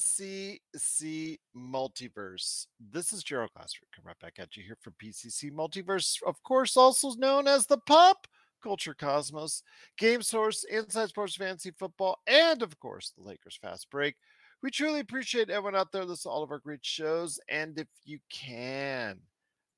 [0.00, 2.66] PCC Multiverse.
[2.90, 6.76] This is Gerald Glassford coming right back at you here from PCC Multiverse, of course,
[6.76, 8.26] also known as the Pop
[8.62, 9.62] Culture Cosmos,
[9.98, 14.16] Game Source, Inside Sports Fantasy Football, and of course, the Lakers Fast Break.
[14.62, 17.38] We truly appreciate everyone out there listening to all of our great shows.
[17.48, 19.18] And if you can,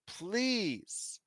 [0.07, 1.21] please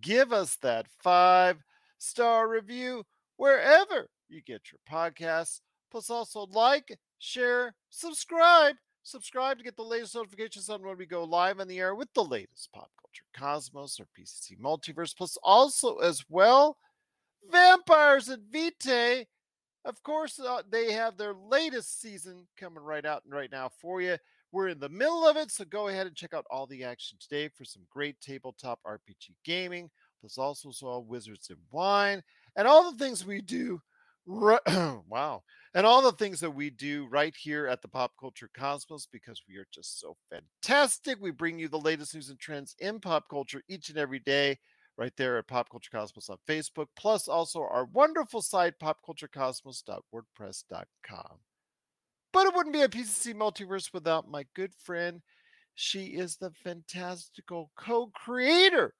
[0.00, 1.62] give us that five
[1.98, 3.04] star review
[3.36, 5.60] wherever you get your podcasts.
[5.90, 8.74] Plus, also like, share, subscribe.
[9.02, 12.12] Subscribe to get the latest notifications on when we go live on the air with
[12.14, 15.16] the latest pop culture cosmos or PCC multiverse.
[15.16, 16.76] Plus, also as well,
[17.50, 19.26] Vampires and Vitae.
[19.86, 24.02] Of course, uh, they have their latest season coming right out and right now for
[24.02, 24.18] you.
[24.52, 27.16] We're in the middle of it, so go ahead and check out all the action
[27.18, 29.88] today for some great tabletop RPG gaming.
[30.20, 32.22] Plus, also saw Wizards and Wine
[32.56, 33.80] and all the things we do.
[34.26, 35.42] wow.
[35.72, 39.40] And all the things that we do right here at the Pop Culture Cosmos because
[39.48, 41.18] we are just so fantastic.
[41.20, 44.58] We bring you the latest news and trends in pop culture each and every day
[44.98, 51.38] right there at Pop Culture Cosmos on Facebook, plus also our wonderful site, popculturecosmos.wordpress.com.
[52.32, 55.20] But it wouldn't be a PCC multiverse without my good friend.
[55.74, 58.94] She is the fantastical co creator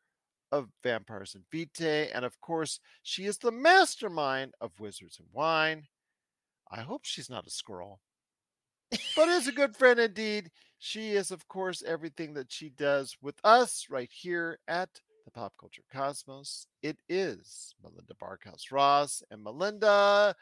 [0.53, 2.11] of Vampires and Vitae.
[2.15, 5.85] And of course, she is the mastermind of Wizards and Wine.
[6.71, 8.01] I hope she's not a squirrel,
[9.17, 10.51] but is a good friend indeed.
[10.79, 14.89] She is, of course, everything that she does with us right here at
[15.25, 16.67] the Pop Culture Cosmos.
[16.83, 19.23] It is Melinda Barkhouse Ross.
[19.31, 20.35] And Melinda,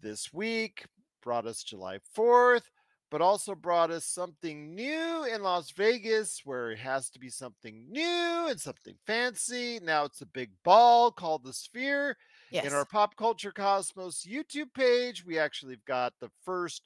[0.00, 0.86] this week
[1.22, 2.70] brought us July 4th,
[3.10, 7.84] but also brought us something new in Las Vegas where it has to be something
[7.90, 9.80] new and something fancy.
[9.82, 12.16] Now it's a big ball called the Sphere.
[12.50, 12.64] Yes.
[12.64, 16.82] In our Pop Culture Cosmos YouTube page, we actually have got the first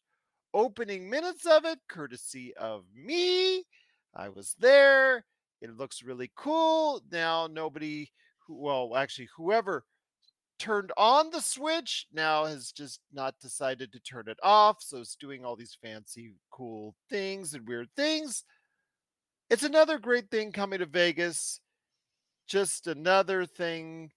[0.52, 3.64] opening minutes of it, courtesy of me.
[4.14, 5.24] I was there.
[5.60, 7.00] It looks really cool.
[7.12, 8.10] Now, nobody,
[8.46, 9.84] who, well, actually, whoever
[10.58, 14.76] turned on the switch now has just not decided to turn it off.
[14.80, 18.44] So it's doing all these fancy, cool things and weird things.
[19.48, 21.60] It's another great thing coming to Vegas.
[22.48, 24.10] Just another thing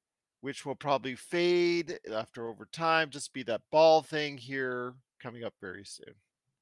[0.46, 3.10] which will probably fade after over time.
[3.10, 6.14] Just be that ball thing here coming up very soon.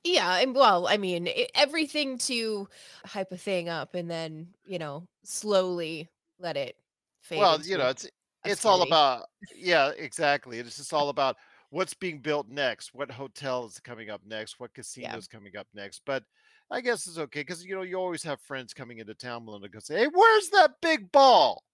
[0.06, 2.70] Yeah, and well, I mean, it, everything to
[3.06, 6.08] hype a thing up and then you know slowly
[6.40, 6.78] let it
[7.24, 7.40] fade.
[7.40, 8.08] Well, you know, it's
[8.46, 10.60] it's all about yeah, exactly.
[10.60, 11.36] It's just all about
[11.70, 15.68] what's being built next, what hotel is coming up next, what casino is coming up
[15.74, 16.04] next.
[16.06, 16.24] But
[16.72, 19.68] I guess it's okay because you know you always have friends coming into town, Melinda,
[19.68, 21.66] go say, "Hey, where's that big ball?"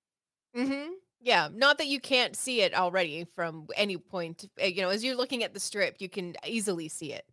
[0.57, 0.93] Mm-hmm.
[1.21, 4.45] Yeah, not that you can't see it already from any point.
[4.61, 7.25] uh, You know, as you're looking at the strip, you can easily see it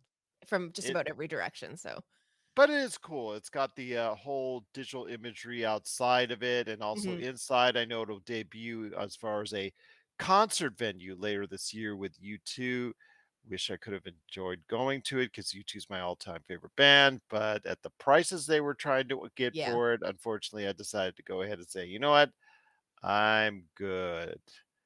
[0.45, 1.77] from just It- about every direction.
[1.77, 2.01] So
[2.55, 3.35] But it is cool.
[3.35, 7.17] It's got the uh, whole digital imagery outside of it, and also Mhm.
[7.17, 7.77] inside.
[7.77, 9.71] I know it'll debut as far as a
[10.17, 12.93] concert venue later this year with U2.
[13.47, 17.21] Wish I could have enjoyed going to it because U2 is my all-time favorite band.
[17.29, 19.79] But at the prices they were trying to get Yeah.
[19.79, 22.31] for it, unfortunately, I decided to go ahead and say, you know what,
[23.01, 24.41] I'm good.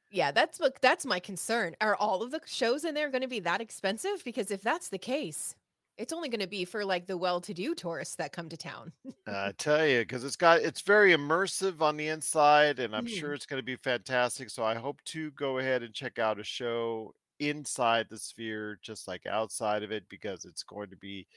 [0.10, 1.76] yeah, that's what that's my concern.
[1.80, 4.24] Are all of the shows in there going to be that expensive?
[4.24, 5.56] Because if that's the case,
[5.98, 8.94] it's only going to be for like the well-to-do tourists that come to town.
[9.28, 13.06] I tell you, because it's got it's very immersive on the inside, and I'm Mhm.
[13.06, 14.50] sure it's going to be fantastic.
[14.50, 19.08] So I hope to go ahead and check out a show inside the sphere, just
[19.08, 21.28] like outside of it, because it's going to be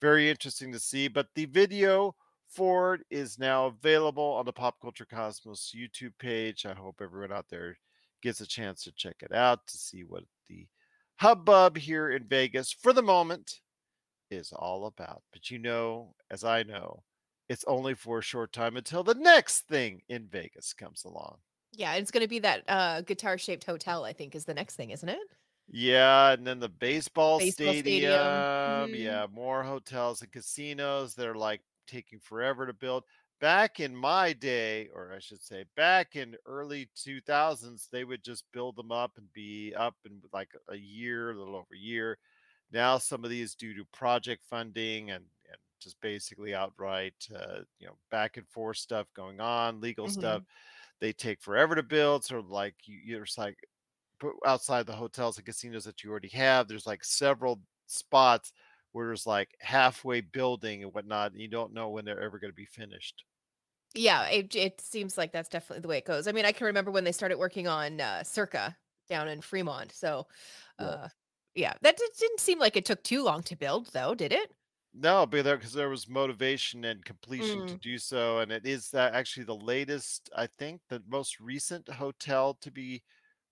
[0.00, 1.08] very interesting to see.
[1.08, 2.16] But the video
[2.54, 6.66] for is now available on the Pop Culture Cosmos YouTube page.
[6.66, 7.76] I hope everyone out there
[8.22, 10.68] gets a chance to check it out to see what the
[11.16, 13.60] hubbub here in Vegas for the moment
[14.30, 15.22] is all about.
[15.32, 17.04] But you know, as I know,
[17.48, 21.38] it's only for a short time until the next thing in Vegas comes along.
[21.72, 24.90] Yeah, it's going to be that uh guitar-shaped hotel, I think is the next thing,
[24.90, 25.18] isn't it?
[25.68, 28.46] Yeah, and then the baseball, Baseball stadium.
[28.54, 28.92] stadium.
[28.92, 28.94] Mhm.
[28.94, 31.14] Yeah, more hotels and casinos.
[31.14, 31.62] They're like
[31.92, 33.04] taking forever to build.
[33.40, 38.44] Back in my day, or I should say, back in early 2000s, they would just
[38.52, 42.18] build them up and be up in like a year, a little over a year.
[42.70, 47.86] Now some of these due to project funding and, and just basically outright, uh, you
[47.88, 50.42] know, back and forth stuff going on, legal stuff.
[50.42, 50.46] Mhm.
[51.00, 52.24] They take forever to build.
[52.24, 53.58] So like you, you're just like
[54.46, 56.68] outside the hotels and casinos that you already have.
[56.68, 58.52] There's like several spots
[58.92, 62.50] where there's like halfway building and whatnot, and you don't know when they're ever going
[62.52, 63.24] to be finished.
[63.94, 66.26] Yeah, it it seems like that's definitely the way it goes.
[66.26, 68.78] I mean, I can remember when they started working on uh, Circa
[69.08, 69.92] down in Fremont.
[69.92, 70.28] So,
[70.78, 70.94] Yeah.
[70.94, 71.08] uh,
[71.54, 74.54] yeah, that did, didn't seem like it took too long to build, though, did it?
[74.94, 77.78] No, but there because there was motivation and completion to Mm.
[77.78, 82.54] do so, and it is that actually the latest, I think, the most recent hotel
[82.56, 83.02] to be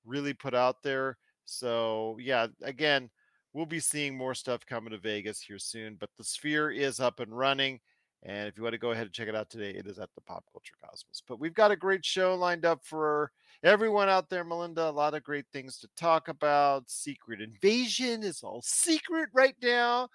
[0.04, 1.18] really put out there.
[1.46, 3.10] So yeah, again,
[3.52, 7.20] we'll be seeing more stuff coming to Vegas here soon, but the Sphere is up
[7.20, 7.80] and running.
[8.22, 10.10] And if you want to go ahead and check it out today, it is at
[10.14, 11.22] the Pop Culture Cosmos.
[11.26, 13.32] But we've got a great show lined up for
[13.64, 14.88] everyone out there, Melinda.
[14.88, 16.90] A lot of great things to talk about.
[16.90, 20.08] Secret Invasion is all secret right now.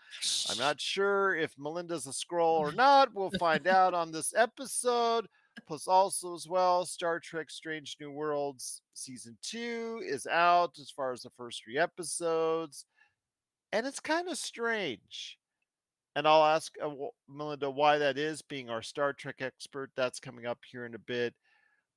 [0.52, 3.14] I'm not sure if Melinda's a Skrull or not.
[3.16, 5.28] We'll find out on this episode.
[5.68, 11.12] Plus, also as well, Star Trek Strange New Worlds season two is out as far
[11.12, 12.86] as the first three episodes.
[13.76, 15.38] And it's kind of strange.
[16.16, 16.92] And I'll ask uh,
[17.28, 19.92] Melinda why that is, being our Star Trek expert.
[19.98, 21.34] That's coming up here in a bit.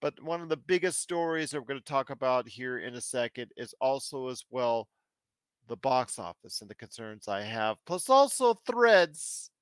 [0.01, 3.01] But one of the biggest stories that we're going to talk about here in a
[3.01, 4.89] second is also as well
[5.69, 9.53] the box office and the concerns I have, plus also threads.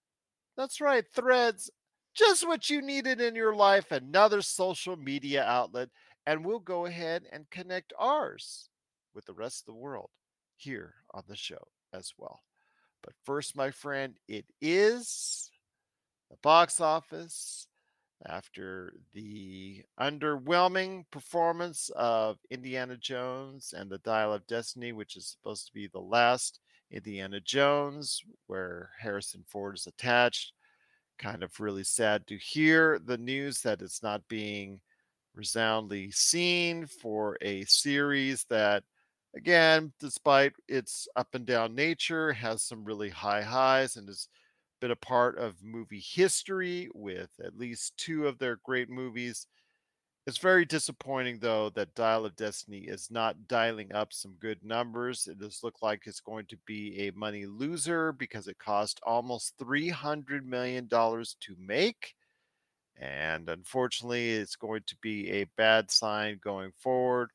[0.56, 1.70] That's right, threads.
[2.14, 5.90] Just what you needed in your life, another social media outlet.
[6.24, 8.70] And we'll go ahead and connect ours
[9.14, 10.08] with the rest of the world
[10.56, 12.42] here on the show as well.
[13.02, 15.50] But first, my friend, it is
[16.30, 17.66] the box office
[18.26, 25.66] after the underwhelming performance of Indiana Jones and the Dial of Destiny, which is supposed
[25.66, 26.60] to be the last
[26.90, 30.52] Indiana Jones, where Harrison Ford is attached.
[31.18, 34.80] Kind of really sad to hear the news that it's not being
[35.34, 38.82] resoundly seen for a series that,
[39.36, 44.28] again, despite its up and down nature, has some really high highs and has
[44.80, 49.46] been a part of movie history with at least two of their great movies.
[50.26, 55.28] It's very disappointing, though, that Dial of Destiny is not dialing up some good numbers.
[55.28, 59.56] It does look like it's going to be a money loser because it cost almost
[59.58, 62.14] $300 million to make.
[62.96, 67.30] And unfortunately, it's going to be a bad sign going forward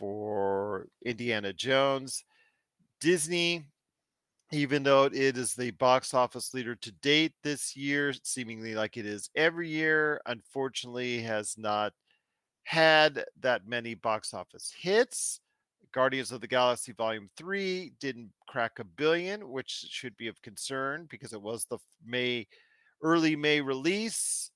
[0.00, 2.24] for Indiana Jones.
[3.00, 3.66] Disney,
[4.50, 9.06] even though it is the box office leader to date this year, seemingly like it
[9.06, 11.92] is every year, unfortunately, has not
[12.64, 15.40] had that many box office hits.
[15.92, 21.06] Guardians of the Galaxy Volume 3 didn't crack a billion, which should be of concern
[21.10, 22.46] because it was the May
[23.02, 24.50] early May release.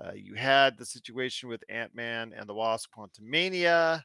[0.00, 4.02] Uh, you had the situation with Ant Man and the Wasp Quantumania.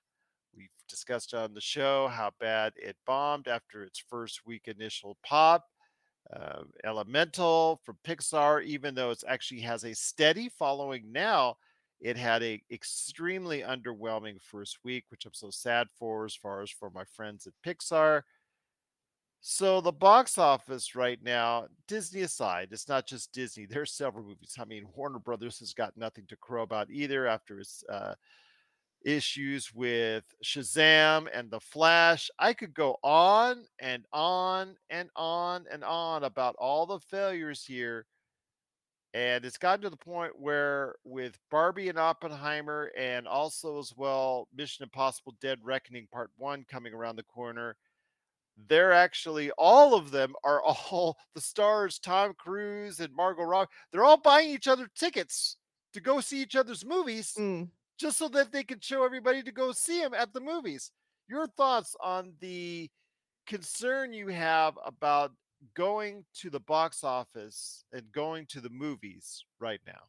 [0.55, 5.65] We've discussed on the show how bad it bombed after its first week initial pop.
[6.33, 11.55] Uh, Elemental from Pixar, even though it actually has a steady following now,
[12.01, 16.71] it had a extremely underwhelming first week, which I'm so sad for as far as
[16.71, 18.23] for my friends at Pixar.
[19.41, 23.67] So the box office right now, Disney aside, it's not just Disney.
[23.67, 24.55] There's several movies.
[24.59, 28.15] I mean, Warner Brothers has got nothing to crow about either after its uh,
[29.05, 32.29] issues with Shazam and The Flash.
[32.39, 38.05] I could go on and on and on and on about all the failures here.
[39.13, 44.49] And it's gotten to the point where, with Barbie and Oppenheimer, and also as well,
[44.53, 47.77] Mission Impossible Dead Reckoning Part 1 coming around the corner,
[48.67, 54.05] they're actually all of them are all the stars tom cruise and margot robbie they're
[54.05, 55.57] all buying each other tickets
[55.93, 57.69] to go see each other's movies Mm.
[57.97, 60.91] Just so that they can show everybody to go see them at the movies.
[61.27, 62.89] Your thoughts on the
[63.45, 65.31] concern you have about
[65.73, 70.01] going to the box office and going to the movies right now?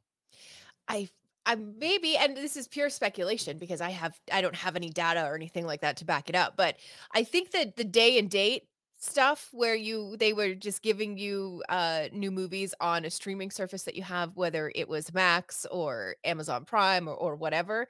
[0.88, 1.08] I
[1.46, 5.24] I maybe and this is pure speculation because I have I don't have any data
[5.24, 6.76] or anything like that to back it up, but
[7.12, 8.64] I think that the day and date
[8.98, 13.82] stuff where you they were just giving you uh new movies on a streaming service
[13.84, 17.88] that you have whether it was Max or Amazon Prime or, or whatever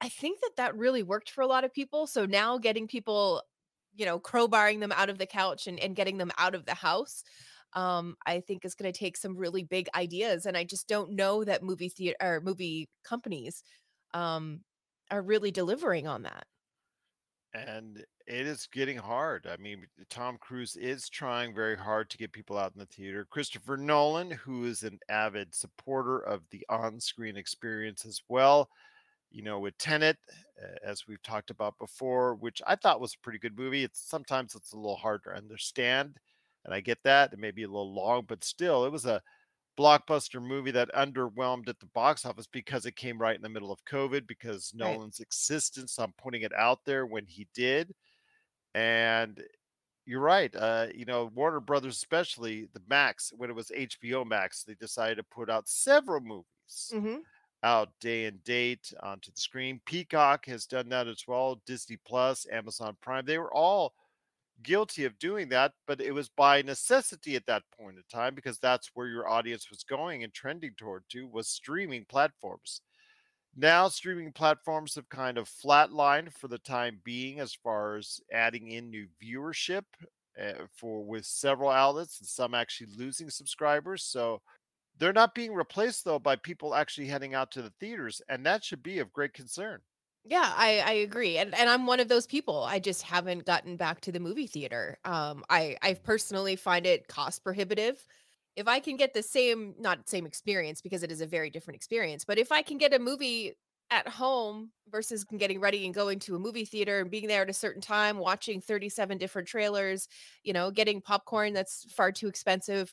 [0.00, 3.42] I think that that really worked for a lot of people so now getting people
[3.94, 6.74] you know crowbarring them out of the couch and, and getting them out of the
[6.74, 7.24] house
[7.74, 11.12] um, I think is going to take some really big ideas, and I just don't
[11.12, 13.62] know that movie theater or movie companies
[14.12, 14.62] um,
[15.10, 16.46] are really delivering on that.
[17.52, 19.48] And it is getting hard.
[19.50, 23.26] I mean, Tom Cruise is trying very hard to get people out in the theater.
[23.28, 28.68] Christopher Nolan, who is an avid supporter of the on screen experience as well,
[29.32, 30.16] you know, with Tenet,
[30.84, 33.84] as we've talked about before, which I thought was a pretty good movie.
[33.84, 36.16] It's sometimes it's a little hard to understand,
[36.64, 37.32] and I get that.
[37.32, 39.22] It may be a little long, but still, it was a
[39.78, 43.72] blockbuster movie that underwhelmed at the box office because it came right in the middle
[43.72, 45.00] of COVID, because Right.
[45.00, 47.94] Nolan's existence on putting it out there when he did.
[48.74, 49.42] And
[50.06, 50.54] you're right.
[50.54, 55.16] Uh, you know, Warner Brothers, especially the Max, when it was HBO Max, they decided
[55.16, 56.46] to put out several movies
[56.90, 57.20] hmm
[57.62, 59.80] out day and date onto the screen.
[59.84, 61.56] Peacock has done that as well.
[61.66, 63.94] Disney Plus, Amazon Prime, they were all
[64.62, 68.58] guilty of doing that, but it was by necessity at that point in time because
[68.58, 72.82] that's where your audience was going and trending toward to was streaming platforms.
[73.56, 78.70] Now streaming platforms have kind of flatlined for the time being as far as adding
[78.70, 79.82] in new viewership
[80.40, 84.04] uh, for with several outlets and some actually losing subscribers.
[84.04, 84.40] So
[84.98, 88.62] they're not being replaced though by people actually heading out to the theaters, and that
[88.62, 89.80] should be of great concern.
[90.24, 92.62] Yeah, I I agree, and and I'm one of those people.
[92.64, 94.98] I just haven't gotten back to the movie theater.
[95.04, 98.06] Um, I I personally find it cost prohibitive.
[98.56, 101.76] If I can get the same, not same experience because it is a very different
[101.76, 103.54] experience, but if I can get a movie
[103.90, 107.50] at home versus getting ready and going to a movie theater and being there at
[107.50, 110.06] a certain time, watching 37 different trailers,
[110.44, 112.92] you know, getting popcorn that's far too expensive,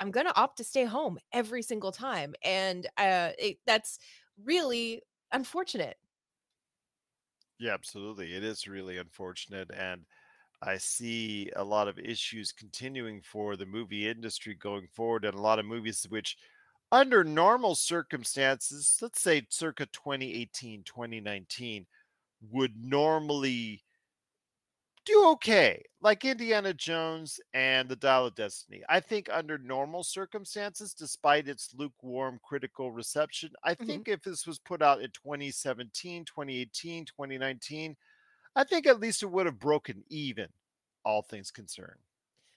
[0.00, 3.98] I'm gonna opt to stay home every single time, and uh, it, that's
[4.44, 5.02] really
[5.32, 5.96] unfortunate.
[7.58, 8.34] Yeah, absolutely.
[8.34, 9.70] It is really unfortunate.
[9.72, 10.04] And
[10.62, 15.42] I see a lot of issues continuing for the movie industry going forward, and a
[15.42, 16.36] lot of movies which,
[16.92, 21.86] under normal circumstances, let's say circa 2018, 2019,
[22.50, 23.83] would normally
[25.04, 28.82] do okay, like Indiana Jones and The Dial of Destiny.
[28.88, 34.04] I think under normal circumstances, despite its lukewarm critical reception, I Mhm.
[34.04, 37.96] think if this was put out in 2017, 2018, 2019,
[38.56, 40.48] I think at least it would have broken even,
[41.04, 42.00] all things concerned.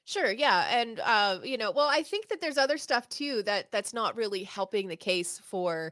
[0.06, 3.72] Sure, yeah, and uh, you know, well, I think that there's other stuff too that
[3.74, 5.92] that's not really helping the case for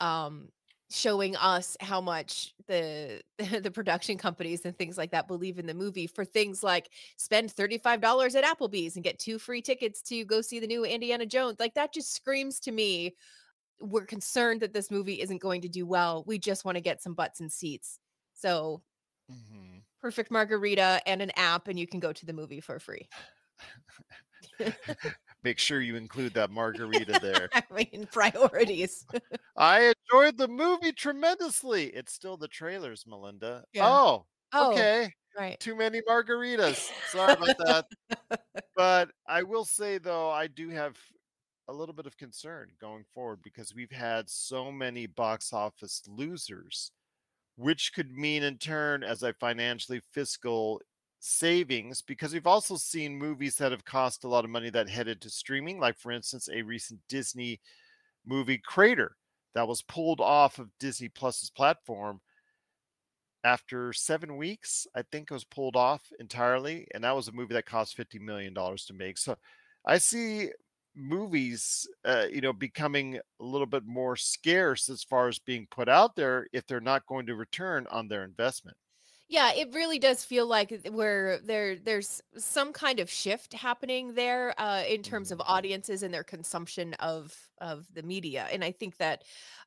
[0.00, 0.50] um
[0.94, 3.22] showing us how much the
[3.62, 7.50] the production companies and things like that believe in the movie for things like spend
[7.54, 11.58] $35 at Applebee's and get two free tickets to go see the new Indiana Jones.
[11.60, 13.14] Like that just screams to me
[13.80, 16.24] we're concerned that this movie isn't going to do well.
[16.26, 17.98] We just want to get some butts and seats.
[18.34, 18.82] So,
[19.28, 19.84] Mhm.
[20.00, 23.08] perfect margarita and an app and you can go to the movie for free.
[25.44, 27.52] Make sure you include that margarita there.
[27.52, 29.06] I mean, priorities.
[29.56, 31.86] I enjoyed the movie tremendously.
[31.86, 33.64] It's still the trailers, Melinda.
[33.72, 33.88] Yeah.
[33.88, 35.12] Oh, Oh, okay.
[35.38, 35.58] right.
[35.60, 36.90] Too many margaritas.
[37.06, 37.86] Sorry about that.
[38.76, 40.98] But I will say though, I do have
[41.68, 46.92] a little bit of concern going forward because we've had so many box office losers,
[47.56, 50.80] which could mean in turn as a financially fiscal
[51.24, 55.20] savings because we've also seen movies that have cost a lot of money that headed
[55.22, 57.60] to streaming, like for instance, a recent Disney
[58.26, 59.16] movie Crater
[59.54, 62.20] that was pulled off of Disney Plus's platform
[63.44, 64.86] after seven weeks.
[64.94, 68.18] I think it was pulled off entirely, and that was a movie that cost fifty
[68.18, 69.18] million dollars to make.
[69.18, 69.36] So
[69.86, 70.50] I see
[70.96, 75.88] movies, uh, you know, becoming a little bit more scarce as far as being put
[75.88, 78.76] out there if they're not going to return on their investment.
[79.28, 84.54] Yeah, it really does feel like where there there's some kind of shift happening there
[84.60, 85.48] uh, in terms of Mhm.
[85.48, 89.24] audiences and their consumption of of the media, and I think that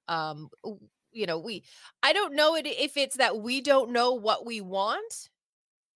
[0.08, 0.50] um,
[1.12, 1.64] you know we
[2.04, 5.30] I don't know it if it's that we don't know what we want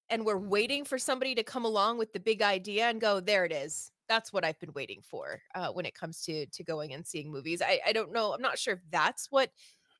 [0.09, 3.45] and we're waiting for somebody to come along with the big idea and go there
[3.45, 3.91] it is.
[4.09, 7.31] That's what i've been waiting for uh, when it comes to to going and seeing
[7.31, 7.61] movies.
[7.61, 9.51] I i don't know i'm not sure if that's what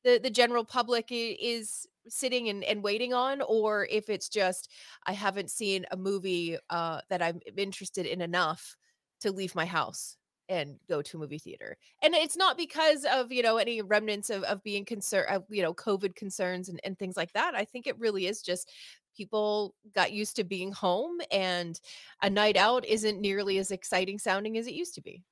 [0.04, 4.70] the the general public is sitting and, and waiting on or if it's just
[5.06, 8.76] i haven't seen a movie uh that i'm interested in enough
[9.20, 10.18] to leave my house
[10.50, 14.30] and go to a movie theater and it's not because of you know any remnants
[14.32, 17.64] of, of being concerned of you know covid concerns and, and things like that i
[17.64, 18.72] think it really is just
[19.16, 21.80] people got used to being home and
[22.22, 25.24] a night out isn't nearly as exciting sounding as it used to be.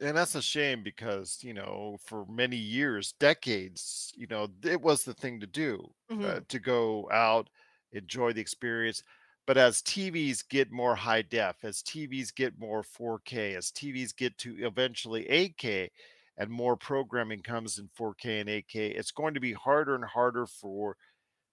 [0.00, 5.04] And that's a shame because, you know, for many years, decades, you know, it was
[5.04, 6.44] the thing to do uh, Mhm.
[6.48, 7.50] to go out,
[7.92, 9.02] enjoy the experience.
[9.46, 14.38] But as TVs get more high def, as TVs get more 4K, as TVs get
[14.38, 15.90] to eventually 8K
[16.36, 20.46] and more programming comes in 4K and 8K, it's going to be harder and harder
[20.46, 20.96] for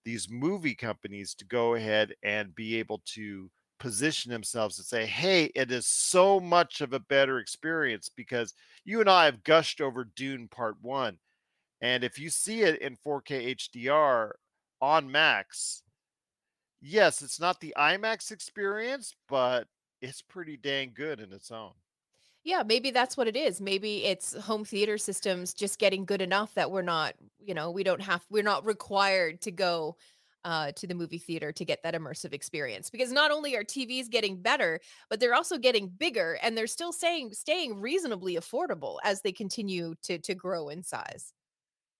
[0.06, 5.46] these movie companies to go ahead and be able to position themselves and say, hey,
[5.56, 8.54] it is so much of a better experience because
[8.86, 11.18] you and I have gushed over Dune Part One.
[11.82, 14.32] And if you see it in 4K HDR
[14.82, 15.84] on Max,
[16.82, 19.68] yes, it's not the IMAX experience, but
[20.02, 21.74] it's pretty dang good in its own.
[22.44, 23.60] Yeah, maybe that's what it is.
[23.60, 27.84] Maybe it's home theater systems just getting good enough that we're not, you know, we
[27.84, 29.98] don't have, we're not required to go
[30.48, 32.90] uh, to the movie theater to get that immersive experience.
[32.90, 34.80] Because not only are TVs getting better,
[35.12, 39.96] but they're also getting bigger, and they're still staying staying reasonably affordable as they continue
[40.04, 41.34] to to grow in size.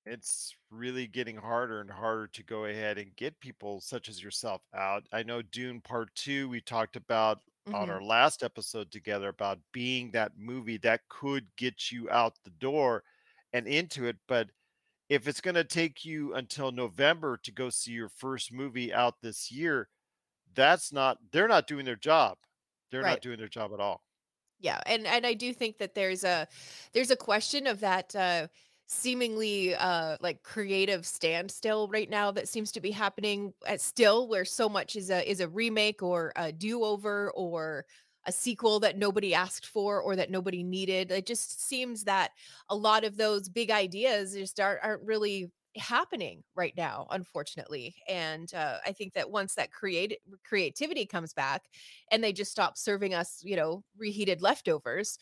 [0.06, 4.62] It's really getting harder and harder to go ahead and get people such as yourself
[4.74, 5.08] out.
[5.12, 9.60] I know Dune Part Two we talked about on hmm our last episode together about
[9.74, 13.04] being that movie that could get you out the door
[13.52, 14.18] and into it.
[14.28, 14.50] But
[15.10, 19.22] if it's going to take you until November to go see your first movie out
[19.22, 19.90] this year,
[20.54, 22.38] that's not, they're not doing their job.
[22.92, 24.04] They're not doing their job at all.
[24.60, 26.48] Yeah, and and I do think that there's a
[26.94, 28.48] there's a question of that uh
[28.88, 34.46] seemingly uh like creative standstill right now that seems to be happening at still where
[34.46, 37.86] so much is a is a remake or a do-over or
[38.28, 41.12] a sequel that nobody asked for or that nobody needed.
[41.12, 42.32] It just seems that
[42.70, 48.52] a lot of those big ideas just aren't, aren't really happening right now unfortunately and
[48.56, 51.66] uh, i think that once that create creativity comes back
[52.12, 55.20] and they just stop serving us, you know, reheated leftovers,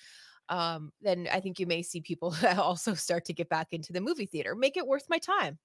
[0.49, 4.01] um, then I think you may see people also start to get back into the
[4.01, 4.55] movie theater.
[4.55, 5.57] Make it worth my time.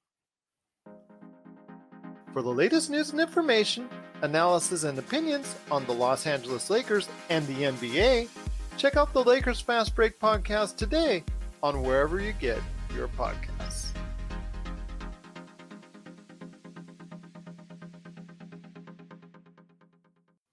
[2.33, 3.89] For the latest news and information,
[4.23, 8.29] analysis and opinions on the Los Angeles Lakers and the NBA,
[8.77, 11.25] check out the Lakers Fast Break podcast today
[11.61, 12.61] on wherever you get
[12.95, 13.89] your podcasts.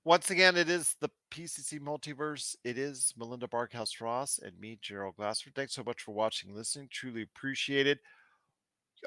[0.03, 2.55] Once again, it is the PCC multiverse.
[2.63, 5.53] It is Melinda Barkhouse Ross and me, Gerald Glassford.
[5.53, 6.87] Thanks so much for watching, listening.
[6.89, 7.99] Truly appreciate it.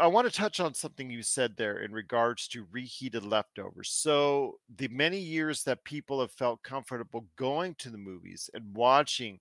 [0.00, 3.90] I want to touch on something you said there in regards to reheated leftovers.
[3.90, 9.40] So, the many years that people have felt comfortable going to the movies and watching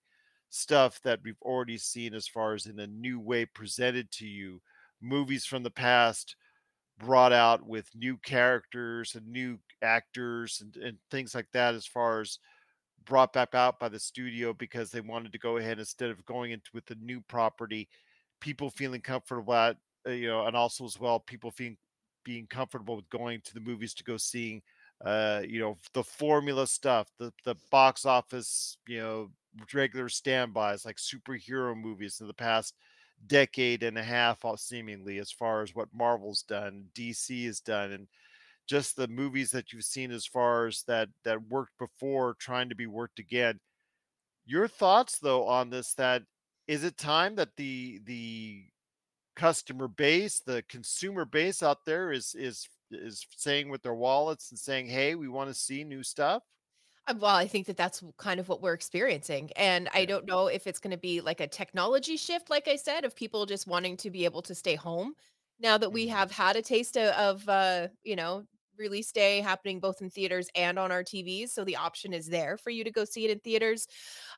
[0.50, 4.62] stuff that we've already seen as far as in a new way presented to you,
[5.02, 6.36] movies from the past
[6.98, 12.20] brought out with new characters and new actors and, and things like that, as far
[12.20, 12.40] as
[13.06, 16.52] brought back out by the studio because they wanted to go ahead instead of going
[16.52, 17.88] into with the new property
[18.40, 19.78] people feeling comfortable at
[20.18, 21.78] you know and also as well people feeling
[22.26, 24.62] being comfortable with going to the movies to go seeing
[25.06, 29.30] uh you know the formula stuff the the box office you know
[29.74, 32.76] regular standbys like superhero movies in the past
[33.28, 37.92] decade and a half all seemingly as far as what marvel's done dc has done
[37.92, 38.08] and
[38.70, 42.76] just the movies that you've seen as far as that that worked before trying to
[42.76, 43.60] be worked again.
[44.46, 46.22] Your thoughts though on this that
[46.68, 48.66] is it time that the the
[49.40, 54.60] customer base the consumer base out there is is is saying with their wallets and
[54.60, 56.44] saying hey we want to see new stuff
[57.08, 59.52] Uh, Well, I think that that's kind of what we're experiencing.
[59.56, 62.76] And I don't know if it's going to be like a technology shift, like I
[62.76, 65.16] said, of people just wanting to be able to stay home
[65.60, 66.08] now that we Mhm.
[66.08, 68.46] have had a taste of, of uh, you know,
[68.78, 71.52] release day happening both in theaters and on our TVs.
[71.54, 73.88] So the option is there for you to go see it in theaters.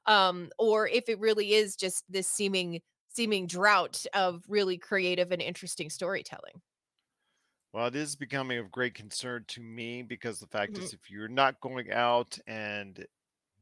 [0.05, 2.81] Um, or if it really is just this seeming
[3.13, 6.62] seeming drought of really creative and interesting storytelling.
[7.74, 10.78] well it is becoming of great concern to me because the fact Mhm.
[10.78, 13.06] is if you're not going out and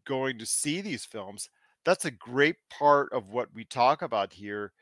[0.06, 1.50] going to see these films
[1.86, 4.74] that's a great part of what we talk about here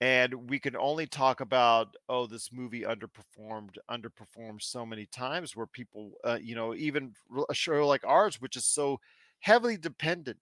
[0.00, 5.66] and we can only talk about oh this movie underperformed underperformed so many times where
[5.68, 7.14] people uh, you know even
[7.50, 8.98] a show like ours which is so
[9.40, 10.38] heavily dependent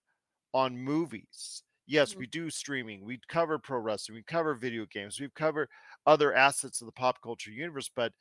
[0.54, 2.20] on movies yes Mhm.
[2.20, 5.68] we do streaming we cover pro wrestling we cover video games we cover
[6.06, 8.14] other assets of the pop culture universe but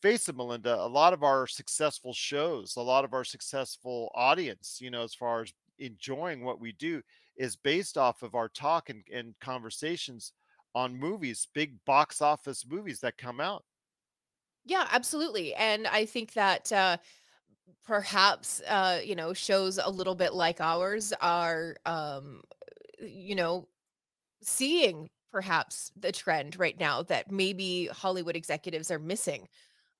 [0.00, 4.80] face it melinda a lot of our successful shows a lot of our successful audience
[4.80, 7.02] you know as far as enjoying what we do
[7.36, 10.32] is based off of our talk and, and conversations
[10.74, 13.64] on movies big box office movies that come out
[14.64, 15.54] Yeah, absolutely.
[15.54, 16.98] And I think that uh
[17.84, 22.42] perhaps uh you know shows a little bit like ours are um
[23.02, 23.68] you know
[24.42, 29.48] seeing perhaps the trend right now that maybe hollywood executives are missing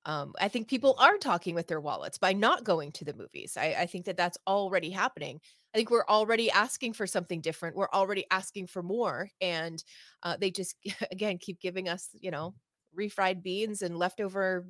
[0.05, 3.57] um i think people are talking with their wallets by not going to the movies
[3.59, 5.39] i, I think that that's already happening
[5.73, 9.83] i think we're already asking for something different we're already asking for more and
[10.23, 10.75] uh, they just
[11.11, 12.55] again keep giving us you know
[12.97, 14.67] refried beans and leftover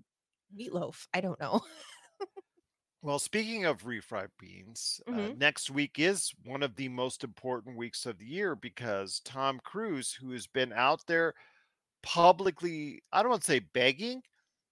[0.57, 1.07] meatloaf.
[1.13, 1.61] I don't know.
[3.03, 7.77] Well, speaking of refried beans, uh, hmm next week is one of the most important
[7.77, 11.35] weeks of the year because Tom Cruise, who has been out there
[12.03, 14.23] publicly, I don't want to say begging,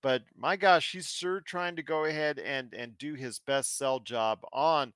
[0.01, 3.99] but my gosh, he's sure trying to go ahead and and do his best sell
[3.99, 4.93] job on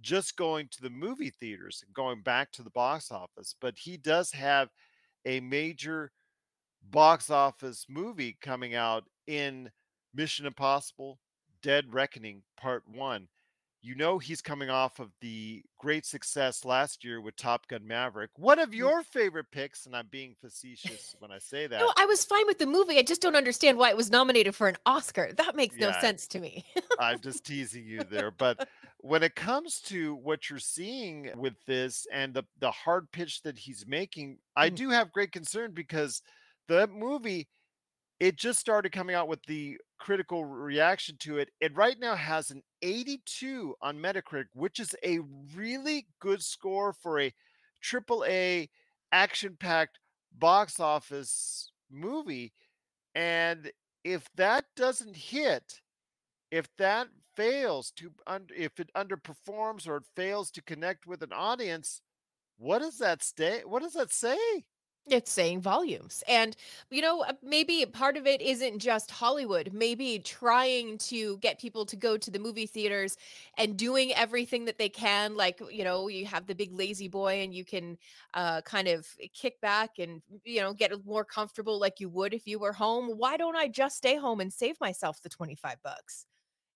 [0.00, 3.54] just going to the movie theaters and going back to the box office.
[3.60, 4.70] But he does have
[5.26, 6.12] a major
[6.82, 9.70] box office movie coming out in
[10.14, 11.18] Mission Impossible
[11.62, 13.28] Dead Reckoning Part 1.
[13.80, 18.30] You know he's coming off of the great success last year with Top Gun Maverick.
[18.36, 21.78] One of your favorite picks, and I'm being facetious when I say that.
[21.78, 21.92] No.
[21.96, 22.98] I was fine with the movie.
[22.98, 25.32] I just don't understand why it was nominated for an Oscar.
[25.32, 26.64] That makes no sense to me.
[26.98, 28.32] I'm just teasing you there.
[28.32, 28.68] But
[28.98, 33.56] when it comes to what you're seeing with this and the, the hard pitch that
[33.60, 34.74] he's making, I Mm.
[34.74, 36.20] do have great concern because
[36.66, 37.46] the movie
[38.20, 41.50] it just started coming out with the critical reaction to it.
[41.60, 45.20] It right now has an 82 on Metacritic, which is a
[45.54, 47.32] really good score for a
[47.80, 48.68] triple A
[49.12, 49.98] action packed
[50.36, 52.52] box office movie.
[53.14, 53.70] And
[54.04, 55.80] if that doesn't hit,
[56.50, 58.10] if that fails to,
[58.56, 62.00] if it underperforms or it fails to connect with an audience,
[62.56, 63.62] what does that stay?
[63.64, 64.36] What does that say?
[65.10, 66.22] It's saying volumes.
[66.28, 66.54] And,
[66.90, 69.72] you know, uh, maybe part of it isn't just Hollywood.
[69.72, 73.16] Maybe trying to get people to go to the movie theaters
[73.56, 75.34] and doing everything that they can.
[75.34, 77.96] Like, you know, you have the big lazy boy and you can
[78.34, 82.46] uh, kind of kick back and, you know, get more comfortable like you would if
[82.46, 83.08] you were home.
[83.16, 86.26] Why don't I just stay home and save myself the 25 bucks?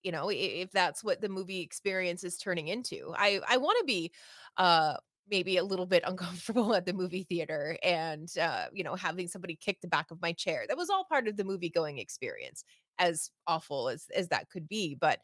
[0.02, 3.84] you know if that's what the movie experience is turning into i i want to
[3.84, 4.12] be
[4.56, 4.96] uh
[5.32, 9.56] maybe a little bit uncomfortable at the movie theater and uh you know having somebody
[9.56, 12.64] kick the back of my chair that was all part of the movie going experience
[13.00, 15.18] as awful as as that could be but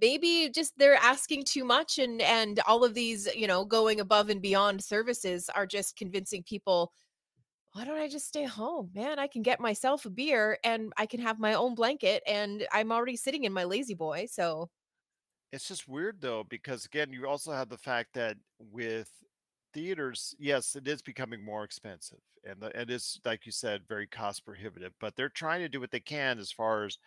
[0.00, 4.30] maybe just they're asking too much and and all of these you know going above
[4.30, 6.92] and beyond services are just convincing people
[7.72, 9.18] why don't I just stay home, man?
[9.18, 12.90] I can get myself a beer and I can have my own blanket and I'm
[12.90, 14.26] already sitting in my lazy boy.
[14.30, 14.70] So,
[15.52, 19.10] It's just weird though, because again, you also have the fact that with
[19.72, 24.06] theaters, yes, it is becoming more expensive, and the, it is, like you said, very
[24.06, 24.92] cost prohibitive.
[25.00, 26.98] But they're trying to do what they can as far as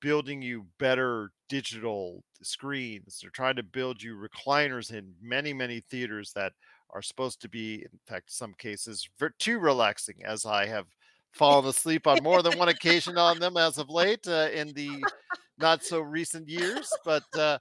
[0.00, 3.18] building you better digital screens.
[3.20, 6.52] They're trying to build you recliners in many, many theaters that
[6.90, 10.86] are supposed to be, in fact, some cases, too relaxing, as I have
[11.32, 14.90] fallen asleep on more than one occasion on them as of late uh, in the
[15.58, 16.90] not so recent years.
[17.04, 17.58] But uh,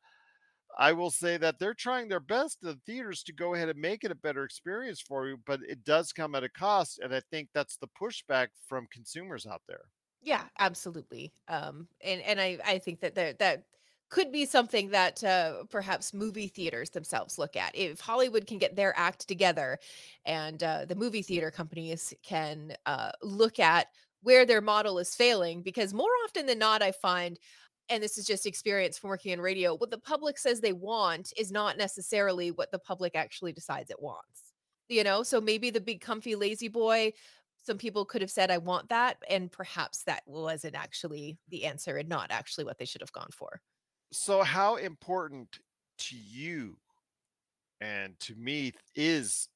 [0.79, 4.03] I will say that they're trying their best, the theaters, to go ahead and make
[4.03, 6.99] it a better experience for you, but it does come at a cost.
[6.99, 9.91] And I think that's the pushback from consumers out there.
[10.21, 11.33] yeah, absolutely.
[11.47, 13.63] Um and and I I think that that
[14.09, 17.75] could be something that uh, perhaps movie theaters themselves look at.
[17.75, 19.77] If Hollywood can get their act together
[20.25, 23.89] and uh, the movie theater companies can uh, look at
[24.21, 27.37] where their model is failing, because more often than not, I find
[27.89, 31.33] and this is just experience from working in radio, what the public says they want
[31.37, 34.53] is not necessarily what the public actually decides it wants.
[34.87, 37.13] You know, so maybe the big comfy lazy boy,
[37.63, 39.17] some people could have said, I want that.
[39.29, 43.29] And perhaps that wasn't actually the answer and not actually what they should have gone
[43.31, 43.61] for.
[44.11, 45.59] So, how important
[45.99, 46.77] to you
[47.81, 49.49] and to me is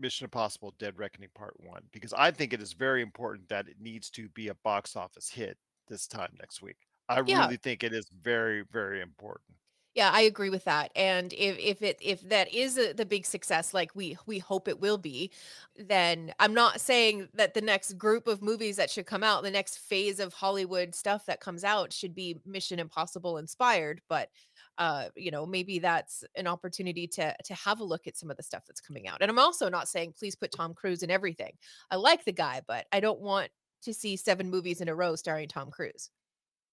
[0.00, 1.82] Mission Impossible Dead Reckoning Part 1?
[1.92, 5.28] Because I think it is very important that it needs to be a box office
[5.28, 5.58] hit
[5.88, 6.87] this time next week.
[7.08, 9.58] I Yeah, really think it is very, very important.
[9.94, 10.92] Yeah, I agree with that.
[10.94, 14.68] And if if it if that is a, the big success like we we hope
[14.68, 15.32] it will be,
[15.76, 19.50] then I'm not saying that the next group of movies that should come out, the
[19.50, 24.30] next phase of Hollywood stuff that comes out should be Mission Impossible inspired, but
[24.76, 28.36] uh you know, maybe that's an opportunity to to have a look at some of
[28.36, 29.18] the stuff that's coming out.
[29.20, 31.56] And I'm also not saying please put Tom Cruise in everything.
[31.90, 33.50] I like the guy, but I don't want
[33.82, 36.10] to see seven movies in a row starring Tom Cruise.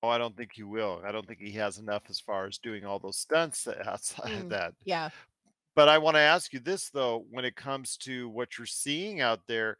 [0.03, 1.01] Oh, I don't think he will.
[1.03, 4.47] I don't think he has enough as far as doing all those stunts outside of
[4.47, 4.73] Mm, that.
[4.84, 5.10] yeah.
[5.75, 9.19] But I want to ask you this though, when it comes to what you're seeing
[9.21, 9.77] out there,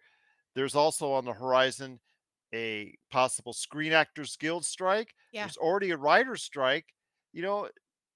[0.56, 2.02] there's also on the horizon
[2.54, 5.16] a possible Screen Actors Guild strike.
[5.32, 5.50] Yeah.
[5.50, 6.96] There's already a writer's strike.
[7.34, 7.70] You know,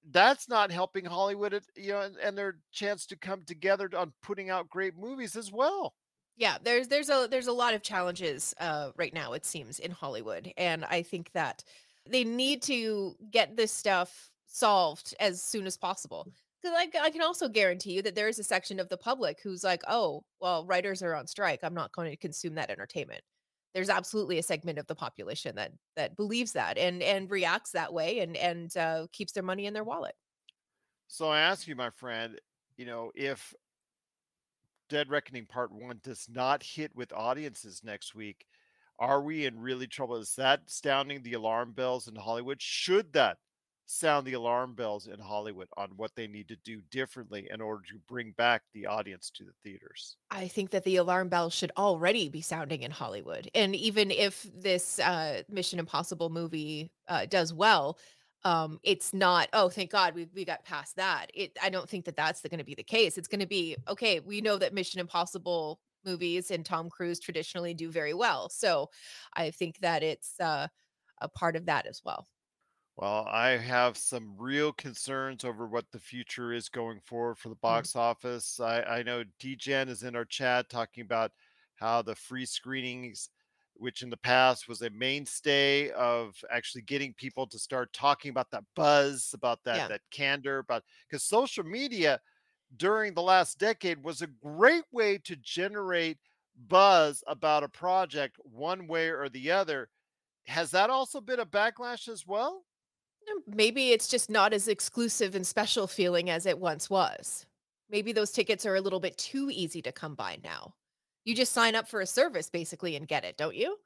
[0.04, 4.14] that's not helping Hollywood, at- you know, and, and their chance to come together on
[4.22, 5.94] putting out great movies as well.
[6.36, 9.90] Yeah, there's there's a there's a lot of challenges uh right now it seems in
[9.90, 11.64] Hollywood and I think that
[12.10, 16.32] they need to get this stuff solved as soon as possible.
[16.62, 19.40] Cuz I, I, can also guarantee you that there is a section of the public
[19.42, 21.60] who's like, "Oh, well, writers are on strike.
[21.62, 23.22] I'm not going to consume that entertainment."
[23.74, 27.92] there's absolutely a segment of the population that that believes that and and reacts that
[27.92, 30.14] way and and uh, keeps their money in their wallet.
[31.08, 32.40] So I ask you, my friend,
[32.76, 33.54] you know, if
[34.88, 38.46] Dead Reckoning Part One does not hit with audiences next week,
[39.00, 40.16] are we in really trouble?
[40.16, 42.60] Is that sounding the alarm bells in Hollywood?
[42.60, 43.38] Should that
[43.86, 47.82] sound the alarm bells in Hollywood on what they need to do differently in order
[47.90, 50.16] to bring back the audience to the theaters?
[50.30, 53.50] I think that the alarm bells should already be sounding in Hollywood.
[53.54, 57.98] And even if this uh, Mission Impossible movie uh, does well,
[58.44, 62.06] um it's not oh thank god we we got past that it i don't think
[62.06, 64.72] that that's going to be the case it's going to be okay we know that
[64.72, 68.88] mission impossible movies and tom cruise traditionally do very well so
[69.34, 70.68] i think that it's uh
[71.22, 72.26] a part of that as well.
[72.96, 77.54] Well, I have some real concerns over what the future is going forward for the
[77.66, 78.60] Mm, box office.
[78.60, 81.32] I, I know DGen is in our chat talking about
[81.76, 83.30] how the free screenings,
[83.74, 88.50] which in the past was a mainstay of actually getting people to start talking about
[88.50, 89.88] that buzz, about that yeah.
[89.88, 92.20] that candor, about because social media
[92.76, 96.18] during the last decade was a great way to generate
[96.68, 99.88] buzz about a project one way or the other.
[100.46, 102.64] Has that also been a backlash as well?
[103.30, 107.46] Um, maybe it's just not as exclusive and special feeling as it once was
[107.90, 110.74] maybe those tickets are a little bit too easy to come by now
[111.24, 113.76] you just sign up for a service basically and get it don't you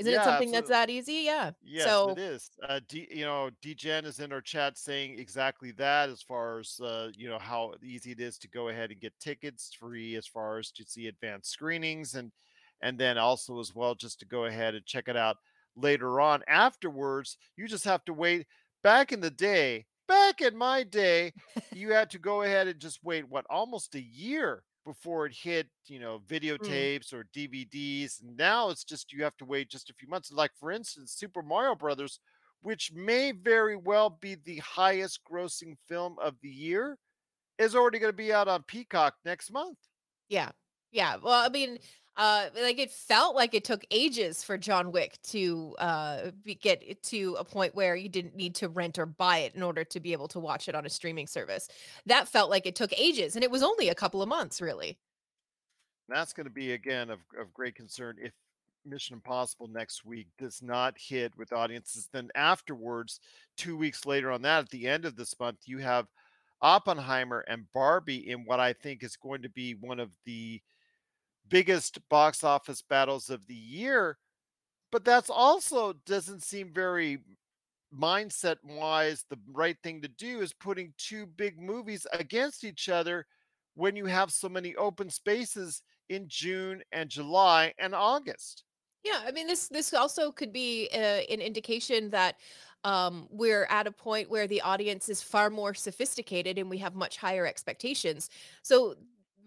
[0.00, 2.50] isn't it Yeah, something that's that easy yeah Yes, it so is.
[2.62, 6.80] Uh, D, you know, DGen is in our chat saying exactly that as far as,
[6.80, 10.26] uh, you know, how easy it is to go ahead and get tickets free as
[10.26, 12.32] far as to see advanced screenings and,
[12.80, 15.36] and then also as well, just to go ahead and check it out
[15.76, 16.42] later on.
[16.48, 18.46] Afterwards, you just have to wait.
[18.82, 21.34] Back in the day, back in my day,
[21.70, 25.68] you had to go ahead and just wait, what, almost a year before it hit,
[25.86, 28.20] you know, mm, videotapes or DVDs.
[28.22, 30.32] Now it's just you have to wait just a few months.
[30.32, 32.18] Like for instance, Super Mario Brothers,
[32.62, 36.98] which may very well be the highest grossing film of the year,
[37.58, 39.78] is already going to be out on Peacock next month.
[40.28, 40.50] Yeah.
[40.90, 41.16] Yeah.
[41.22, 41.78] Well, I mean,
[42.16, 47.02] uh, like it felt like it took ages for John Wick to uh be, get
[47.04, 50.00] to a point where you didn't need to rent or buy it in order to
[50.00, 51.68] be able to watch it on a streaming service.
[52.06, 54.98] That felt like it took ages, and it was only a couple of months, really.
[56.08, 58.32] That's going to be again of, of great concern if
[58.84, 62.08] Mission Impossible next week does not hit with audiences.
[62.12, 63.20] Then afterwards,
[63.56, 66.06] two weeks later on that, at the end of this month, you have
[66.62, 70.60] Oppenheimer and Barbie in what I think is going to be one of the
[71.50, 74.16] biggest box office battles of the year.
[74.90, 77.18] But that's also doesn't seem very
[77.96, 83.26] mindset wise the right thing to do is putting two big movies against each other
[83.74, 88.64] when you have so many open spaces in June and July and August.
[89.04, 90.96] Yeah, I mean this this also could be uh,
[91.30, 92.36] an indication that
[92.84, 96.94] um, we're at a point where the audience is far more sophisticated and we have
[96.94, 98.30] much higher expectations.
[98.62, 98.96] So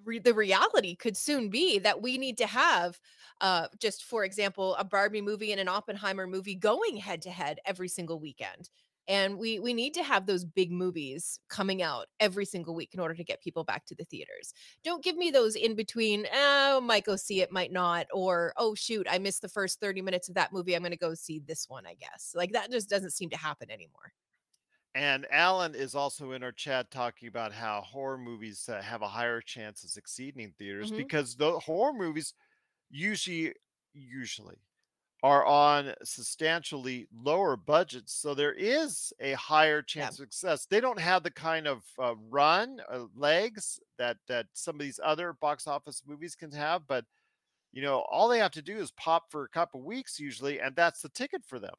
[0.05, 2.99] re- the reality could soon be that we need to have
[3.41, 7.59] uh, just for example a Barbie movie and an Oppenheimer movie going head to head
[7.65, 8.69] every single weekend.
[9.09, 13.01] And we we need to have those big movies coming out every single week in
[13.01, 14.53] order to get people back to the theaters.
[14.85, 18.75] Don't give me those in between, oh, might go see it, might not, or oh
[18.75, 20.73] shoot, I missed the first 30 minutes of that movie.
[20.73, 22.31] I'm gonna go see this one, I guess.
[22.33, 24.13] Like that just doesn't seem to happen anymore.
[24.95, 29.07] And Alan is also in our chat talking about how horror movies uh, have a
[29.07, 32.33] higher chance of succeeding in theaters hmm because the horror movies
[32.89, 33.55] usually
[33.93, 34.57] usually
[35.23, 40.11] are on substantially lower budgets, so there is a higher Yeah.
[40.11, 40.65] chance of success.
[40.67, 44.99] They don't have the kind of uh, run uh, legs that that some of these
[45.03, 47.05] other box office movies can have, but
[47.73, 50.75] you know, all they have to do is pop for a couple weeks usually, and
[50.75, 51.75] that's the ticket for them.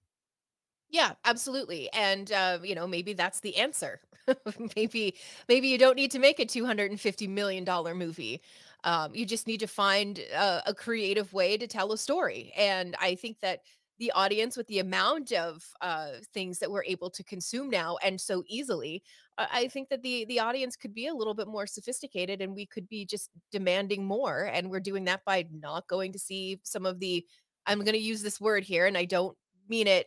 [0.94, 1.90] Yeah, absolutely.
[1.92, 4.00] And uh, you know, maybe that's the answer.
[4.76, 5.16] maybe
[5.48, 8.40] maybe you don't need to make a 250 million dollar movie.
[8.84, 12.52] Um, you just need to find a, a creative way to tell a story.
[12.56, 13.60] And I think that
[13.98, 18.20] the audience with the amount of uh, things that we're able to consume now and
[18.20, 19.02] so easily
[19.38, 22.66] i think that the the audience could be a little bit more sophisticated and we
[22.66, 26.86] could be just demanding more and we're doing that by not going to see some
[26.86, 27.24] of the
[27.66, 29.36] i'm going to use this word here and i don't
[29.68, 30.06] mean it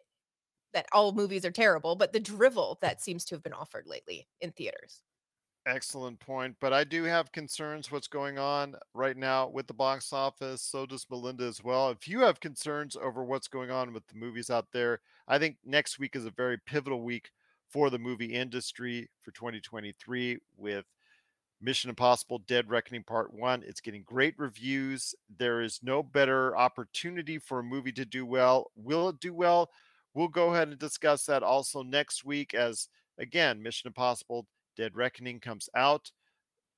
[0.73, 4.27] that all movies are terrible, but the drivel that seems to have been offered lately
[4.41, 5.01] in theaters.
[5.65, 6.55] Excellent point.
[6.61, 10.61] But I do have concerns what's going on right now with the box office.
[10.61, 11.89] So does Melinda as well.
[11.89, 15.57] If you have concerns over what's going on with the movies out there, I think
[15.65, 17.31] next week is a very pivotal week
[17.69, 20.85] for the movie industry for 2023 with
[21.59, 23.63] Mission Impossible Dead Reckoning Part 1.
[23.67, 25.13] It's getting great reviews.
[25.37, 28.71] There is no better opportunity for a movie to do well.
[28.75, 29.69] Will it do well?
[30.13, 32.87] We'll go ahead and discuss that also next week as,
[33.19, 36.11] again, Mission Impossible Dead Reckoning comes out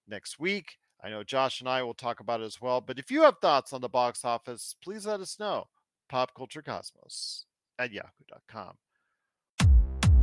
[0.07, 0.77] next week.
[1.03, 2.81] I know Josh and I will talk about it as well.
[2.81, 5.65] But if you have thoughts on the box office, please let us know.
[6.09, 7.45] Pop Culture Cosmos
[7.77, 8.73] at yahoo.com.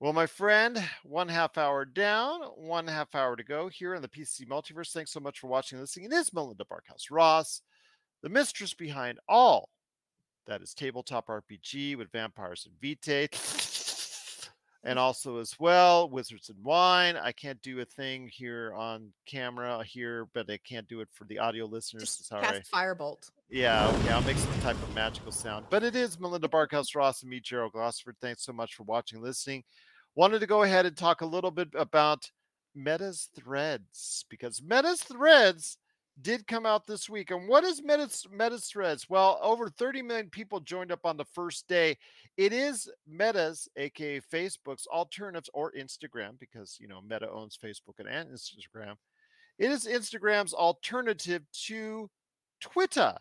[0.00, 4.08] Well, my friend, one half hour down, one half hour to go here in the
[4.08, 4.92] PCC Multiverse.
[4.92, 6.06] Thanks so much for watching and listening.
[6.06, 7.62] It is Melinda Barkhouse Ross,
[8.22, 9.70] the mistress behind all
[10.46, 13.28] that is tabletop RPG with vampires and vitae.
[14.84, 19.82] and also as well wizards and wine i can't do a thing here on camera
[19.84, 23.30] here but i can't do it for the audio listeners Just sorry cast firebolt.
[23.50, 27.22] yeah okay i'll make some type of magical sound but it is melinda barkhouse ross
[27.22, 29.64] and me gerald glassford thanks so much for watching and listening
[30.18, 32.28] wanted to go ahead and talk a little bit about
[32.74, 35.78] meta's threads because meta's threads
[36.20, 37.30] did come out this week.
[37.30, 39.08] And what is Meta's, Meta's Threads?
[39.08, 41.96] Well, over 30 million people joined up on the first day.
[42.36, 48.08] It is Meta's, aka Facebook's alternatives or Instagram, because you know Meta owns Facebook and
[48.08, 48.94] Instagram.
[49.60, 52.10] It is Instagram's alternative to
[52.60, 53.14] Twitter,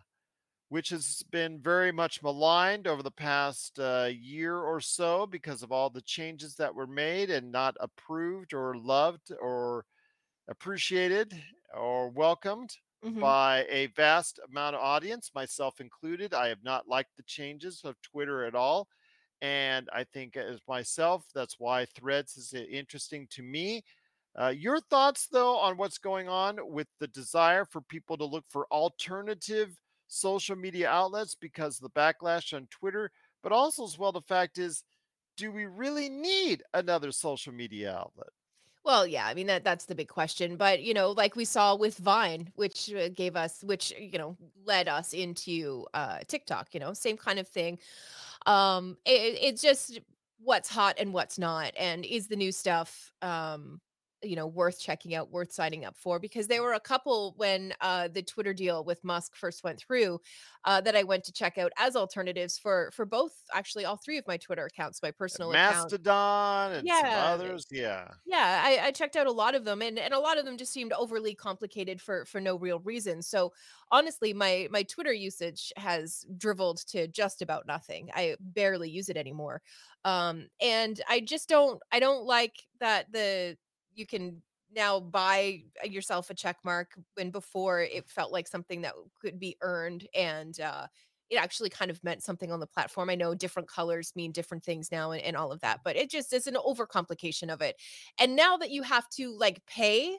[0.69, 5.71] which has been very much maligned over the past uh, year or so because of
[5.71, 9.85] all the changes that were made and not approved or loved or
[10.47, 11.33] appreciated
[11.73, 13.19] or welcomed Mhm.
[13.19, 16.33] by a vast amount of audience, myself included.
[16.33, 18.87] I have not liked the changes of Twitter at all.
[19.41, 23.83] And I think as myself, that's why Threads is interesting to me.
[24.39, 28.45] Uh, your thoughts, though, on what's going on with the desire for people to look
[28.49, 29.77] for alternative
[30.07, 33.11] social media outlets because the backlash on Twitter,
[33.43, 34.83] but also as well, the fact is,
[35.35, 38.29] do we really need another social media outlet?
[38.83, 41.75] Well, yeah, I mean that that's the big question, but you know, like we saw
[41.75, 46.73] with Vine, which uh, gave us, which you know, led us into uh TikTok.
[46.73, 47.79] You know, same kind of thing.
[48.45, 49.99] Um, it, it's just
[50.39, 53.81] what's hot and what's not, and is the new stuff um
[54.27, 57.73] you know worth checking out worth signing up for because there were a couple when
[57.81, 60.19] uh the twitter deal with musk first went through
[60.65, 64.17] uh that i went to check out as alternatives for for both actually all three
[64.17, 67.67] of my twitter accounts my personal account Mastodon and some yeah others.
[67.71, 68.07] Yeah.
[68.25, 70.57] yeah I, I checked out a lot of them and, and a lot of them
[70.57, 73.53] just seemed overly complicated for for no real reason so
[73.91, 79.17] honestly my my twitter usage has driveled to just about nothing i barely use it
[79.17, 79.61] anymore
[80.05, 83.57] um and i just don't i don't like that the
[83.97, 84.41] you can
[84.75, 89.55] now buy yourself a check mark when before it felt like something that could be
[89.61, 90.87] earned and uh
[91.29, 93.09] it actually kind of meant something on the platform.
[93.09, 96.09] I know different colors mean different things now and, and all of that, but it
[96.09, 97.75] just is an overcomplication of it.
[98.17, 100.17] And now that you have to like pay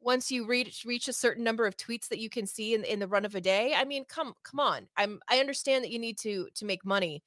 [0.00, 2.98] once you reach reach a certain number of tweets that you can see in, in
[2.98, 4.88] the run of a day, I mean, come come on.
[4.96, 7.22] I'm I understand that you need to to make money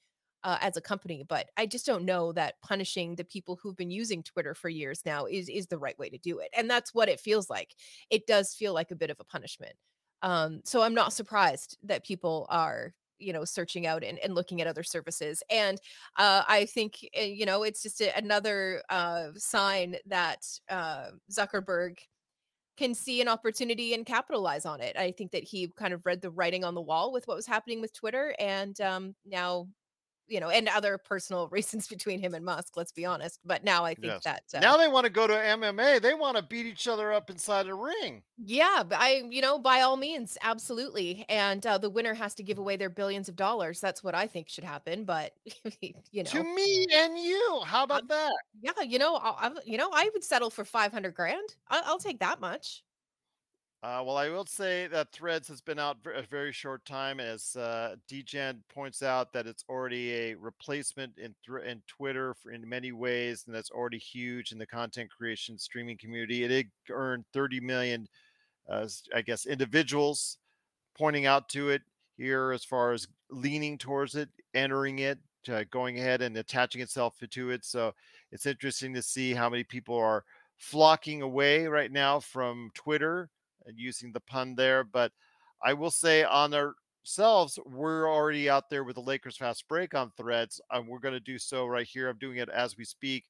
[0.46, 3.90] uh, as a company, but I just don't know that punishing the people who've been
[3.90, 6.50] using Twitter for years now is is the right way to do it.
[6.56, 7.76] And that's what it feels like.
[8.12, 9.74] It does feel like a bit of a punishment.
[10.22, 14.62] Um, so I'm not surprised that people are you know searching out and, and looking
[14.62, 15.80] at other services and
[16.18, 21.98] uh, i think uh, you know it's just a, another uh, sign that uh, zuckerberg
[22.76, 26.22] can see an opportunity and capitalize on it i think that he kind of read
[26.22, 29.66] the writing on the wall with what was happening with twitter and um, now
[30.28, 33.86] you know and other personal reasons between him and musk let's be honest but now
[33.86, 34.24] i think Yes.
[34.24, 36.00] that uh, Now they want to go to MMA.
[36.00, 38.24] They want to beat each other up inside a ring.
[38.38, 42.58] yeah i you know by all means absolutely and uh, the winner has to give
[42.58, 45.32] away their billions of dollars that's what i think should happen but
[46.12, 47.62] you know To me and you.
[47.66, 48.34] How about that?
[48.62, 51.56] Yeah, you know, I'll, you know, I would settle for five hundred grand.
[51.68, 52.84] I'll, I'll take that much.
[53.86, 57.20] Uh, well, I will say that Threads has been out for a very short time,
[57.20, 62.68] as uh, DGen points out that it's already a replacement in in Twitter for, in
[62.68, 66.44] many ways, and that's already huge in the content creation streaming community.
[66.44, 68.08] It earned 30 million,
[68.68, 70.40] uh, I guess, individuals
[70.98, 71.84] pointing out to it
[72.18, 77.20] here as far as leaning towards it, entering it, uh, going ahead and attaching itself
[77.20, 77.64] to it.
[77.64, 77.94] So
[78.32, 80.24] it's interesting to see how many people are
[80.58, 83.30] flocking away right now from Twitter
[83.74, 84.84] using the pun there.
[84.84, 85.12] But
[85.64, 90.12] I will say on ourselves, we're already out there with the Lakers Fast Break on
[90.18, 90.62] threads.
[90.72, 92.10] And we're going to do so right here.
[92.10, 93.26] I'm doing it as we speak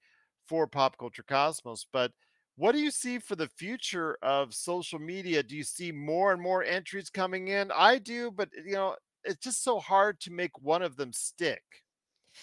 [0.47, 1.85] for Pop Culture Cosmos.
[1.91, 2.11] But
[2.57, 5.43] what do you see for the future of social media?
[5.43, 7.71] Do you see more and more entries coming in?
[7.75, 11.63] I do, but you know, it's just so hard to make one of them stick.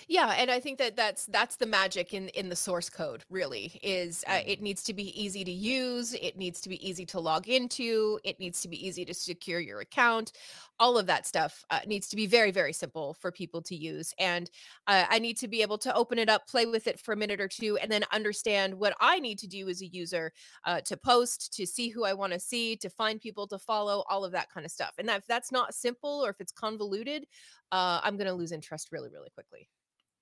[0.09, 3.25] Yeah, and I think that that's that's the magic in in the source code.
[3.31, 4.63] Really, is uh, it Mhm.
[4.63, 6.15] needs to be easy to use.
[6.15, 8.19] It needs to be easy to log into.
[8.25, 10.33] It needs to be easy to secure your account.
[10.79, 14.13] All of that stuff uh, needs to be very very simple for people to use.
[14.19, 14.51] And
[14.87, 17.17] uh, I need to be able to open it up, play with it for a
[17.17, 20.33] minute or two, and then understand what I need to do as a user
[20.65, 24.05] uh, to post, to see who I want to see, to find people to follow,
[24.09, 24.95] all of that kind of stuff.
[24.99, 27.27] And that if that's not simple or if it's convoluted,
[27.71, 29.69] uh, I'm going to lose interest really really quickly.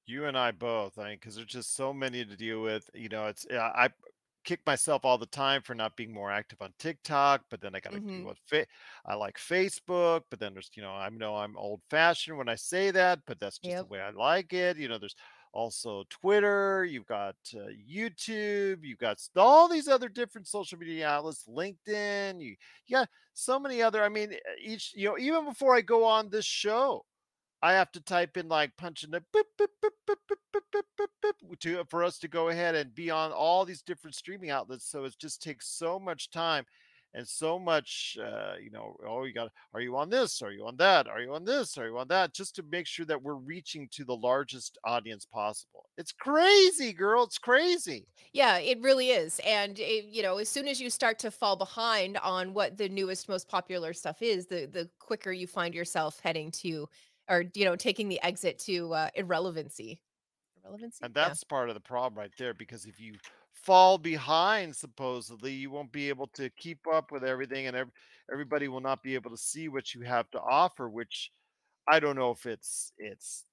[0.06, 2.90] You and I both, I mean, because there's just so many to deal with.
[2.94, 3.90] You know, it's yeah, I
[4.44, 7.80] kick myself all the time for not being more active on TikTok, but then I
[7.80, 8.66] got to do hmm what fa-
[9.04, 12.54] I like Facebook, but then there's, you know, I know I'm old fashioned when I
[12.56, 14.78] say that, but that's just the way I like it.
[14.78, 15.14] You know, there's
[15.52, 21.46] also Twitter, you've got uh, YouTube, you've got all these other different social media outlets,
[21.46, 25.74] LinkedIn, you, you got so many other, I mean, e- each, you know, even before
[25.76, 27.04] I go on this show,
[27.62, 31.32] I have to type in like punching the boop, boop, boop, boop, boop, boop, boop,
[31.44, 34.90] boop, to for us to go ahead and be on all these different streaming outlets.
[34.90, 36.64] So it just takes so much time
[37.12, 40.42] and so much uh, you know, oh you got are you on this?
[40.42, 41.06] Are you on that?
[41.08, 41.76] Are you on this?
[41.76, 42.32] Are you on that?
[42.32, 45.86] Just to make sure that we're reaching to the largest audience possible.
[45.98, 47.24] It's crazy, girl.
[47.24, 48.06] It's crazy.
[48.32, 49.40] Yeah, it really is.
[49.44, 52.88] And it, you know, as soon as you start to fall behind on what the
[52.88, 56.88] newest, most popular stuff is, the the quicker you find yourself heading to,
[57.30, 60.02] or you know, taking the exit to uh, irrelevancy.
[60.64, 61.04] Irrelevancy?
[61.04, 61.34] And Yeah.
[61.34, 63.18] that's part of the problem right there because if you
[63.52, 67.92] fall behind, supposedly, you won't be able to keep up with everything and ev-
[68.30, 71.32] everybody will not be able to see what you have to offer, which
[71.88, 73.46] I don't know if it's it's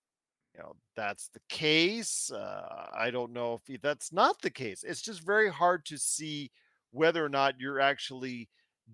[0.55, 2.31] you know that's the case.
[2.31, 4.83] Uh, I don't know if that's not the case.
[4.83, 6.51] It's just very hard to see
[6.91, 8.49] whether or not you're actually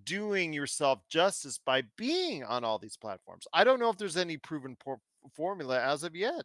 [0.06, 3.48] doing yourself justice by being on all these platforms.
[3.54, 5.00] I don't know if there's any proven por-
[5.36, 6.44] formula as of yet.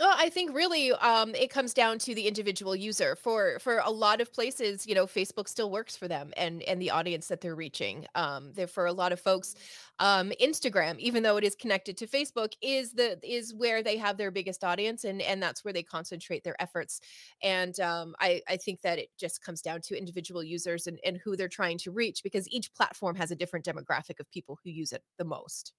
[0.00, 3.16] Well, I think really um, it comes down to the individual user.
[3.16, 6.80] For for a lot of places, you know, Facebook still works for them and and
[6.80, 8.06] the audience that they're reaching.
[8.14, 9.54] Um, there for a lot of folks,
[9.98, 14.16] um, Instagram, even though it is connected to Facebook, is the is where they have
[14.16, 17.00] their biggest audience and and that's where they concentrate their efforts.
[17.42, 21.18] And um, I I think that it just comes down to individual users and and
[21.18, 24.70] who they're trying to reach because each platform has a different demographic of people who
[24.70, 25.74] use it the most.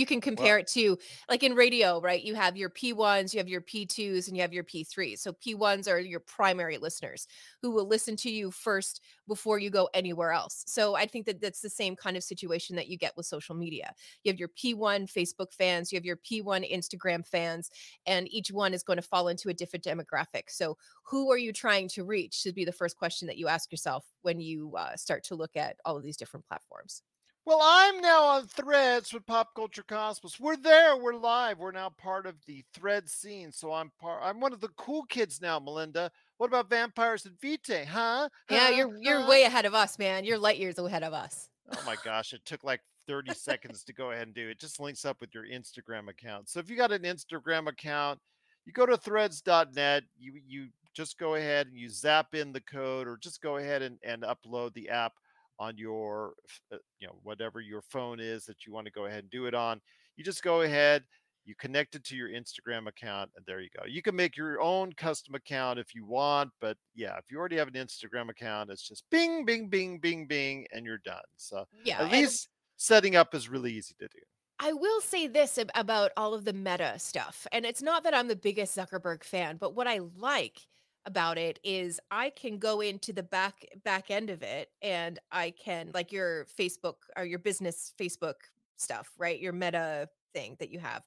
[0.00, 0.96] You can compare it to
[1.28, 2.22] like in radio, right?
[2.22, 5.18] You have your P1s, you have your P2s, and you have your P3s.
[5.18, 7.26] So P1s are your primary listeners
[7.60, 10.64] who will listen to you first before you go anywhere else.
[10.66, 13.54] So I think that that's the same kind of situation that you get with social
[13.54, 13.92] media.
[14.24, 17.70] You have your P1 Facebook fans, you have your P1 Instagram fans,
[18.06, 20.44] and each one is going to fall into a different demographic.
[20.48, 23.70] So who are you trying to reach should be the first question that you ask
[23.70, 27.02] yourself when you uh, start to look at all of these different platforms.
[27.46, 30.38] Well, I'm now on Threads with Pop Culture Cosmos.
[30.38, 30.96] We're there.
[30.96, 31.58] We're live.
[31.58, 33.50] We're now part of the Thread scene.
[33.50, 34.20] So I'm part.
[34.22, 36.12] I'm one of the cool kids now, Melinda.
[36.36, 37.86] What about Vampires and Vitae?
[37.86, 38.28] Huh?
[38.50, 38.72] Yeah, Huh?
[38.74, 39.28] you're you're Huh?
[39.28, 40.24] way ahead of us, man.
[40.24, 41.48] You're light years ahead of us.
[41.72, 42.32] Oh my gosh!
[42.34, 44.60] It took like 30 seconds to go ahead and do it.
[44.60, 46.48] Just links up with your Instagram account.
[46.50, 48.20] So if you got an Instagram account,
[48.66, 50.04] you go to Threads.net.
[50.18, 53.80] You you just go ahead and you zap in the code, or just go ahead
[53.82, 55.14] and and upload the app
[55.60, 56.32] on your
[56.72, 59.46] uh, you know whatever your phone is that you want to go ahead and do
[59.46, 59.80] it on
[60.16, 61.04] you just go ahead
[61.44, 64.60] you connect it to your instagram account and there you go you can make your
[64.60, 68.70] own custom account if you want but yeah if you already have an instagram account
[68.70, 73.14] it's just bing bing bing bing bing and you're done so Yeah, at least setting
[73.14, 74.20] up is really easy to do
[74.62, 77.46] I will say this about all of the meta stuff.
[77.50, 80.58] And it's not that I'm the biggest Zuckerberg fan, but what I like
[81.06, 85.50] about it is I can go into the back back end of it and I
[85.50, 88.34] can like your Facebook or your business Facebook
[88.76, 89.38] stuff, right?
[89.38, 91.02] Your meta thing that you have.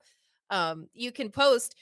[0.49, 1.75] Um you can post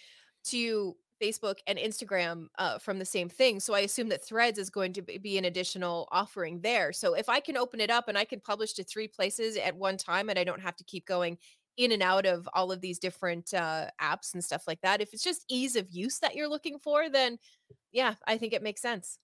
[0.46, 3.60] to Facebook and Instagram uh, from the same thing.
[3.60, 6.92] So I assume that Threads is going to be an additional offering there.
[6.92, 9.76] So if I can open it up and I can publish to three places at
[9.76, 11.38] one time and I don't have to keep going
[11.78, 15.14] in and out of all of these different uh, apps and stuff like that, if
[15.14, 17.38] it's just ease of use that you're looking for, then
[17.92, 19.20] yeah, I think it makes sense.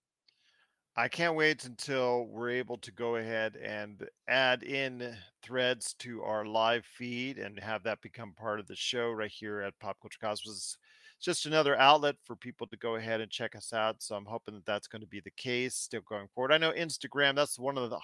[0.96, 6.44] I can't wait until we're able to go ahead and add in threads to our
[6.44, 10.18] live feed and have that become part of the show right here at Pop Culture
[10.20, 10.78] Cosmos.
[11.18, 14.02] It's just another outlet for people to go ahead and check us out.
[14.02, 16.52] So I'm hoping that that's going to be the case still going forward.
[16.52, 18.00] I know Instagram, that's one of the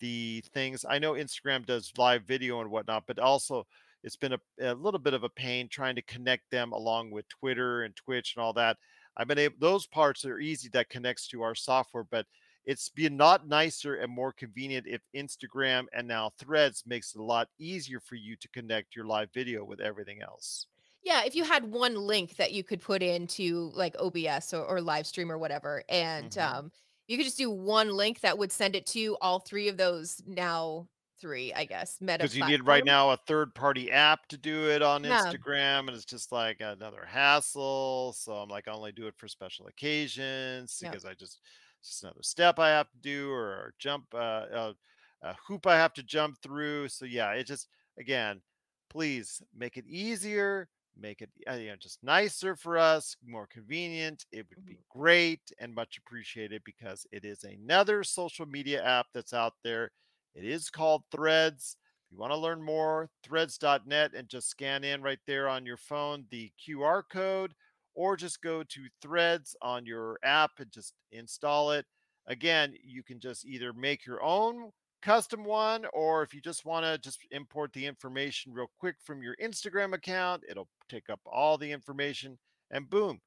[0.00, 3.66] the things I know Instagram does live video and whatnot, but also
[4.02, 7.28] it's been a, a little bit of a pain trying to connect them along with
[7.28, 8.78] Twitter and Twitch and all that.
[9.20, 12.26] I've been able those parts are easy that connects to our software, but
[12.64, 17.24] it's been not nicer and more convenient if Instagram and now Threads makes it a
[17.24, 20.66] lot easier for you to connect your live video with everything else.
[21.02, 24.80] Yeah, if you had one link that you could put into like OBS or, or
[24.80, 26.38] live stream or whatever, and Mhm.
[26.38, 26.72] um,
[27.08, 30.20] you could just do one link that would send it to all three of those
[30.26, 30.88] now
[31.20, 34.68] three, I guess, meta Because you need right now a third party app to do
[34.68, 35.34] it on Yeah.
[35.34, 38.12] Instagram, and it's just like another hassle.
[38.12, 41.40] So I'm like, I only do it for special occasions because I just
[41.78, 44.74] it's just another step I have to do or, or jump uh, uh,
[45.22, 46.88] a hoop I have to jump through.
[46.88, 47.68] So yeah, it just
[47.98, 48.42] again,
[48.90, 54.26] please make it easier, make it uh, you know just nicer for us, more convenient.
[54.30, 59.32] It would be great and much appreciated because it is another social media app that's
[59.32, 59.90] out there.
[60.34, 61.76] It is called Threads.
[62.06, 65.76] If you want to learn more, threads.net and just scan in right there on your
[65.76, 67.54] phone the QR code
[67.94, 71.86] or just go to Threads on your app and just install it.
[72.26, 74.70] Again, you can just either make your own
[75.02, 79.22] custom one or if you just want to just import the information real quick from
[79.22, 82.38] your Instagram account, it'll take up all the information
[82.70, 83.20] and boom,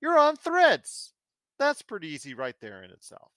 [0.00, 1.12] you're on Threads.
[1.58, 3.30] That's pretty easy right there in itself.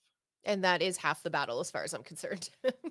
[0.45, 2.49] And that is half the battle as far as I'm concerned.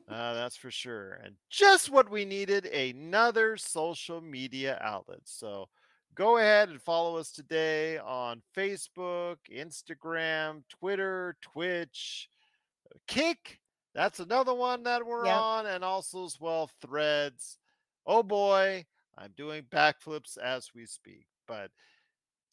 [0.09, 1.21] Uh, that's for sure.
[1.25, 5.21] And just what we needed another social media outlet.
[5.25, 5.69] So
[6.15, 12.29] go ahead and follow us today on Facebook, Instagram, Twitter, Twitch,
[13.07, 13.59] Kick.
[13.95, 15.37] That's another one that we're Yep.
[15.41, 17.59] on, and also as well threads.
[18.07, 18.85] Oh boy,
[19.17, 21.27] I'm doing backflips as we speak.
[21.47, 21.71] But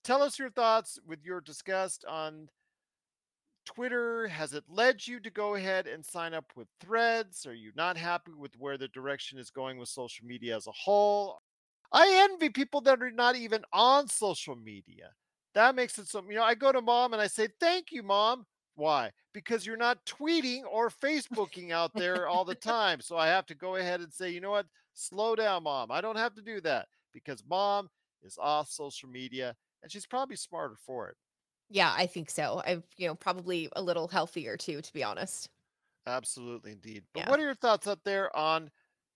[0.03, 2.49] tell us your thoughts with your disgust on
[3.75, 7.45] Twitter, has it led you to go ahead and sign up with threads?
[7.45, 10.71] Are you not happy with where the direction is going with social media as a
[10.71, 11.39] whole?
[11.91, 15.11] I envy people that are not even on social media.
[15.53, 18.01] That makes it so, you know, I go to mom and I say, Thank you,
[18.01, 18.45] mom.
[18.75, 19.11] Why?
[19.33, 23.01] Because you're not tweeting or Facebooking out there all the time.
[23.01, 24.67] So I have to go ahead and say, you know what?
[24.93, 25.91] Slow down, mom.
[25.91, 27.89] I don't have to do that because mom
[28.23, 31.17] is off social media and she's probably smarter for it.
[31.69, 32.61] Yeah, I think so.
[32.65, 35.49] I've, you know, probably a little healthier too, to be honest.
[36.05, 37.05] Absolutely, indeed.
[37.13, 37.25] But Yeah.
[37.25, 38.71] what are your thoughts out there on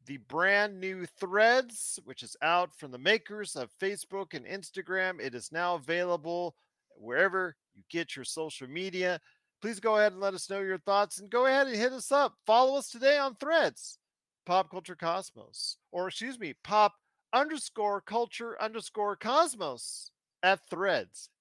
[0.05, 5.19] the brand new Threads, which is out from the makers of Facebook and Instagram?
[5.19, 6.55] It is now available
[6.95, 9.19] wherever you get your social media.
[9.61, 12.11] Please go ahead and let us know your thoughts and go ahead and hit us
[12.11, 12.37] up.
[12.45, 13.97] Follow us today on Threads,
[14.45, 16.95] Pop Culture Cosmos, or excuse me, Pop
[17.31, 20.11] underscore Culture underscore Cosmos
[20.43, 21.29] at Threads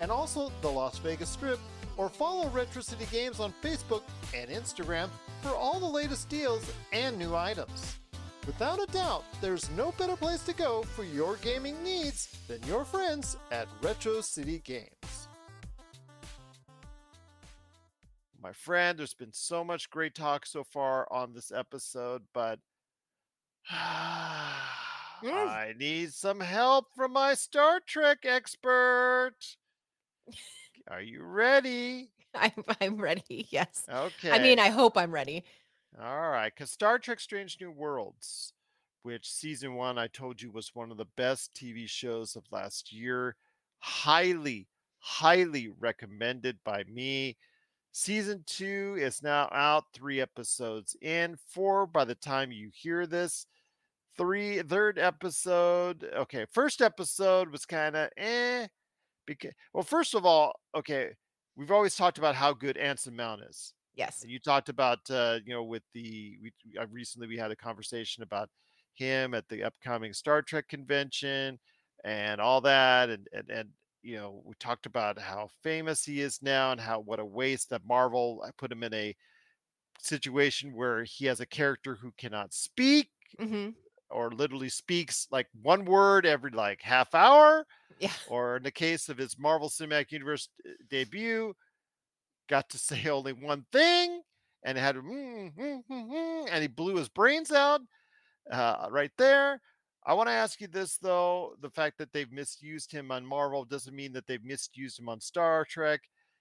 [0.00, 1.58] and also the Las Vegas Strip,
[1.96, 4.02] or follow Retro City Games on Facebook
[4.34, 5.08] and Instagram
[5.42, 7.98] for all the latest deals and new items.
[8.46, 12.84] Without a doubt, there's no better place to go for your gaming needs than your
[12.84, 15.28] friends at Retro City Games.
[18.42, 22.58] My friend, there's been so much great talk so far on this episode, but
[23.70, 23.76] mm.
[25.24, 29.34] I need some help from my Star Trek expert.
[30.88, 32.10] Are you ready?
[32.34, 33.46] I'm, I'm ready.
[33.50, 33.84] Yes.
[33.88, 34.30] Okay.
[34.30, 35.44] I mean, I hope I'm ready.
[36.00, 38.52] All right, because Star Trek Strange New Worlds,
[39.02, 42.92] which season one I told you was one of the best TV shows of last
[42.92, 43.34] year,
[43.80, 44.68] highly,
[45.00, 47.36] highly recommended by me.
[47.92, 53.46] Season two is now out, three episodes in, four by the time you hear this.
[54.16, 56.04] Three, third episode.
[56.14, 58.68] Okay, first episode was kind of eh.
[59.30, 61.10] Because, well, first of all, okay,
[61.56, 63.72] we've always talked about how good Anson Mount is.
[63.94, 64.22] Yes.
[64.22, 67.56] And you talked about uh, you know with the we uh, recently we had a
[67.56, 68.48] conversation about
[68.94, 71.58] him at the upcoming Star Trek convention
[72.04, 73.68] and all that and and and
[74.02, 77.70] you know we talked about how famous he is now and how what a waste
[77.70, 79.14] that Marvel I put him in a
[80.00, 83.70] situation where he has a character who cannot speak hmm
[84.10, 87.66] or literally speaks like one word every like half hour
[87.98, 88.12] Yeah.
[88.28, 91.54] or in the case of his Marvel Cinematic Universe uh, debut,
[92.48, 94.20] got to say only one thing
[94.64, 97.80] and had mm, mm, mm, mm, and he blew his brains out
[98.50, 99.60] uh, right there.
[100.06, 103.64] I want to ask you this though: the fact that they've misused him on Marvel
[103.64, 106.00] doesn't mean that they've misused him on Star Trek.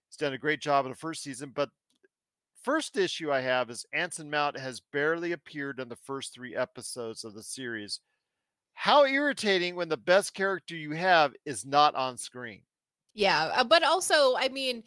[0.10, 1.70] He's done a great job in the first season, but
[2.62, 7.24] first issue I have is Anson Mount has barely appeared in the first three episodes
[7.24, 8.00] of the series.
[8.74, 12.62] How irritating when the best character you have is not on screen.
[13.14, 14.84] Yeah, uh, but also, I mean,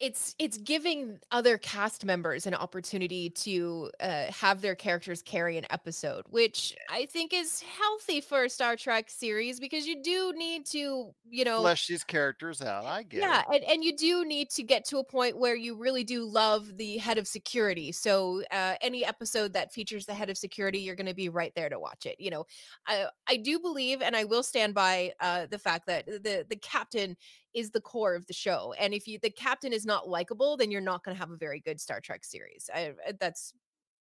[0.00, 5.66] it's it's giving other cast members an opportunity to uh, have their characters carry an
[5.70, 10.66] episode, which I think is healthy for a Star Trek series because you do need
[10.66, 12.84] to, you know, Flesh these characters out.
[12.84, 13.62] I get yeah, it.
[13.62, 16.76] and, and you do need to get to a point where you really do love
[16.76, 17.90] the head of security.
[17.90, 21.52] So uh, any episode that features the head of security, you're going to be right
[21.56, 22.16] there to watch it.
[22.20, 22.46] You know,
[22.86, 26.56] I I do believe, and I will stand by uh, the fact that the the
[26.56, 27.16] captain
[27.54, 28.74] is the core of the show.
[28.78, 31.36] And if you the captain is not likable, then you're not going to have a
[31.36, 32.70] very good Star Trek series.
[32.74, 33.52] I, uh, that's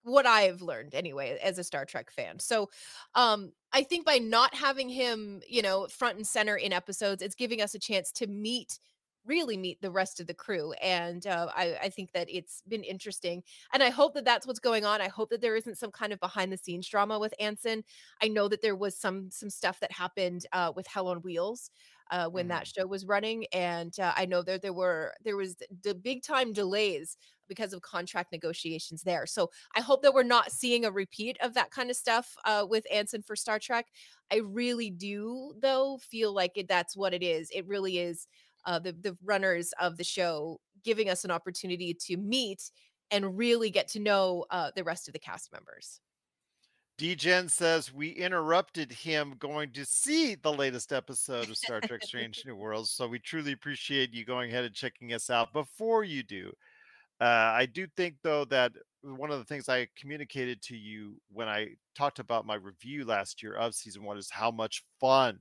[0.03, 2.39] what I've learned anyway as a Star Trek fan.
[2.39, 2.69] So
[3.15, 7.35] um I think by not having him, you know, front and center in episodes, it's
[7.35, 8.79] giving us a chance to meet
[9.27, 12.83] really meet the rest of the crew and uh, I, I think that it's been
[12.83, 15.91] interesting and i hope that that's what's going on i hope that there isn't some
[15.91, 17.83] kind of behind the scenes drama with anson
[18.21, 21.69] i know that there was some some stuff that happened uh, with hell on wheels
[22.09, 22.47] uh, when Mhm.
[22.47, 26.23] that show was running, and uh, I know that there were there was the big
[26.23, 27.17] time delays
[27.49, 29.25] because of contract negotiations there.
[29.25, 32.65] So I hope that we're not seeing a repeat of that kind of stuff uh,
[32.69, 33.87] with Anson for Star Trek.
[34.31, 37.49] I really do, though, feel like it, that's what it is.
[37.51, 38.27] It really is
[38.67, 42.69] uh, the the runners of the show giving us an opportunity to meet
[43.09, 46.01] and really get to know uh, the rest of the cast members.
[46.99, 52.43] DGen says we interrupted him going to see the latest episode of Star Trek Strange
[52.45, 52.89] New Worlds.
[52.89, 56.51] So we truly appreciate you going ahead and checking us out before you do.
[57.21, 61.47] Uh, I do think, though, that one of the things I communicated to you when
[61.47, 65.39] I talked about my review last year of season one is how much fun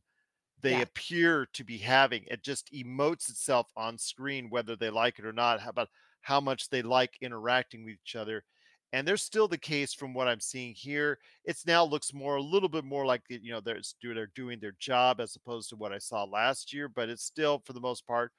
[0.63, 0.83] they Yeah.
[0.83, 2.25] appear to be having.
[2.27, 5.61] It just emotes itself on screen, whether they like it or not.
[5.61, 5.91] How about
[6.23, 8.45] how much they like interacting with each other?
[8.93, 11.19] And there's still the case from what I'm seeing here.
[11.45, 14.73] It's now looks more a little bit more like you know they're they're doing their
[14.79, 18.07] job as opposed to what I saw last year, but it's still for the most
[18.07, 18.33] part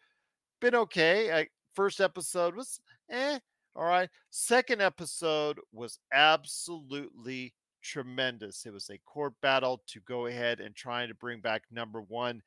[0.59, 1.32] been okay.
[1.34, 3.39] I, first episode was eh,
[3.76, 4.09] all right.
[4.30, 7.53] Second episode was absolutely
[7.88, 8.65] tremendous.
[8.65, 12.41] It was a court battle to go ahead and trying to bring back number one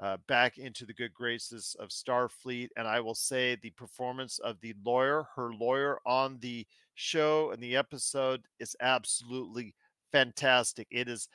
[0.00, 2.68] uh, back into the good graces of Starfleet.
[2.76, 7.62] And I will say the performance of the lawyer, her lawyer on the show and
[7.62, 9.74] the episode is absolutely
[10.10, 10.86] fantastic.
[10.90, 11.28] It is,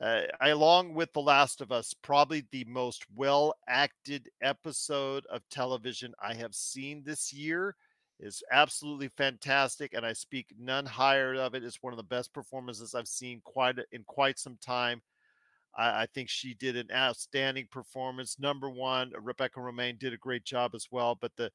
[0.00, 6.12] uh, along with The Last of Us, probably the most well acted episode of television
[6.20, 7.76] I have seen this year.
[8.18, 11.62] Is absolutely fantastic, and I speak none higher of it.
[11.62, 15.02] It's one of the best performances I've seen quite in quite some time.
[15.76, 18.38] I, I think she did an outstanding performance.
[18.38, 21.14] Number one, Rebecca Romijn did a great job as well.
[21.14, 21.50] But the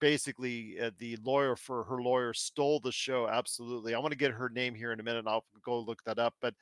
[0.00, 3.28] basically uh, the lawyer for her lawyer stole the show.
[3.28, 3.94] Absolutely.
[3.94, 5.26] I want to get her name here in a minute.
[5.26, 6.34] I'll go look that up.
[6.40, 6.54] But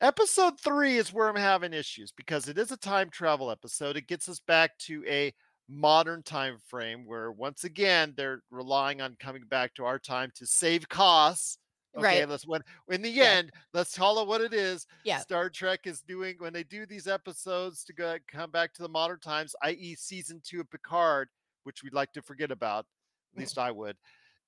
[0.00, 3.96] episode three is where I'm having issues because it is a time travel episode.
[3.96, 5.32] It gets us back to a
[5.68, 10.46] modern time frame where once again they're relying on coming back to our time to
[10.46, 11.58] save costs.
[11.96, 12.26] Okay, Right.
[12.26, 13.36] let's when in the Yeah.
[13.36, 14.86] end, let's call it what it is.
[15.02, 15.24] Yeah.
[15.24, 18.88] Star Trek is doing when they do these episodes to go come back to the
[18.88, 21.28] modern times, i.e., season two of Picard,
[21.64, 22.86] which we'd like to forget about.
[23.34, 23.48] At Mm.
[23.48, 23.96] least I would.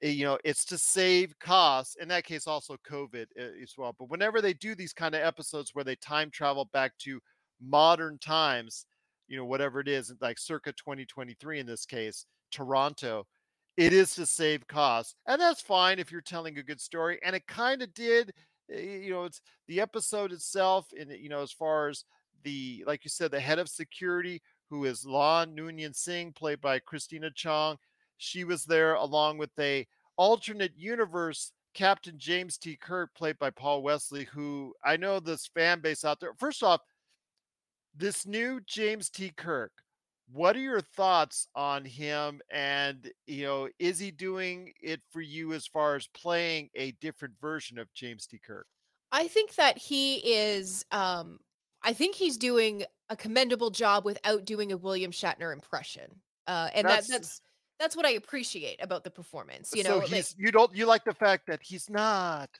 [0.03, 1.97] eh, You know, it's to save costs.
[1.97, 3.93] In that case, also COVID uh, as well.
[3.99, 7.21] But whenever they do these kind of episodes where they time travel back to
[7.61, 8.87] modern times,
[9.31, 13.27] you know, whatever it is, like circa 2023 in this case, Toronto,
[13.77, 15.15] it is to save costs.
[15.27, 17.21] And that's fine if you're telling a good story.
[17.25, 18.33] And it kind of did,
[18.71, 22.05] eh, you know, it's the episode itself, and you know, as far as
[22.43, 26.81] the, like you said, the head of security, who is La'an Noonien Singh, played by
[26.81, 27.77] Christina Chong.
[28.19, 32.77] She was there along with a alternate universe Captain James T.
[32.77, 36.33] Kirk, played by Paul Wesley, who I know this fan base out there.
[36.37, 36.81] First off,
[37.95, 39.33] this new James T.
[39.37, 39.73] Kirk,
[40.33, 42.41] what are your thoughts on him?
[42.51, 47.35] And, you know, is he doing it for you as far as playing a different
[47.41, 48.39] version of James T.
[48.39, 48.67] Kirk?
[49.13, 51.41] I think that he is um
[51.83, 56.21] I think he's doing a commendable job without doing a William Shatner impression.
[56.47, 57.43] Uh and that That's that's
[57.81, 60.87] that's what I appreciate about the performance, you so know, like he's you don't you
[60.87, 62.51] like the fact that he's not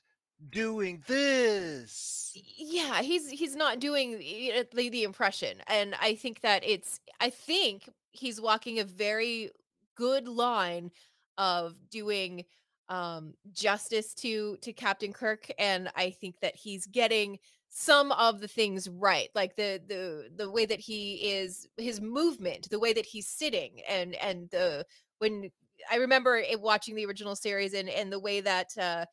[0.49, 2.33] doing this.
[2.35, 7.89] yeah, he's he's not doing the the impression and I think that it's I think
[8.13, 9.51] he's walking a very
[9.97, 10.91] good line
[11.39, 12.45] of doing
[12.89, 17.39] um justice to to Captain Kirk and I think that he's getting
[17.71, 22.69] some of the things right like the the the way that he is his movement
[22.69, 24.85] the way that he's sitting and and the
[25.19, 25.49] when
[25.89, 29.05] i remember it watching the original series and and the way that uh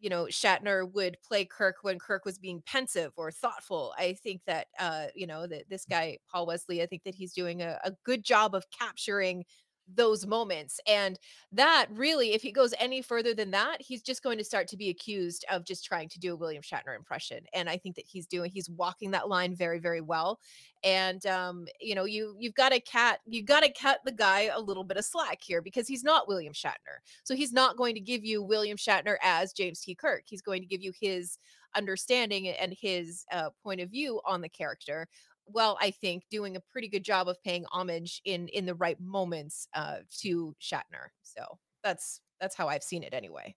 [0.00, 3.94] you know shatner would play kirk when kirk was being pensive or thoughtful.
[3.98, 7.32] I think that uh you know that this guy paul wesley i think that he's
[7.32, 9.44] doing a, a good job of capturing
[9.92, 10.80] those moments.
[10.86, 11.18] And
[11.52, 14.76] that really, if he goes any further than that, he's just going to start to
[14.76, 17.44] be accused of just trying to do a William Shatner impression.
[17.52, 20.40] And I think that he's doing, he's walking that line very, very well.
[20.82, 24.50] And um, you know, you you've got to cat, you've got to cut the guy
[24.54, 27.00] a little bit of slack here because he's not William Shatner.
[27.22, 29.94] So he's not going to give you William Shatner as James T.
[29.94, 30.24] Kirk.
[30.26, 31.38] He's going to give you his
[31.76, 35.08] understanding and his uh, point of view on the character
[35.46, 38.98] well, I think doing a pretty good job of paying homage in in the right
[39.00, 41.08] moments uh, to Shatner.
[41.22, 43.54] So that's that's how I've seen it anyway.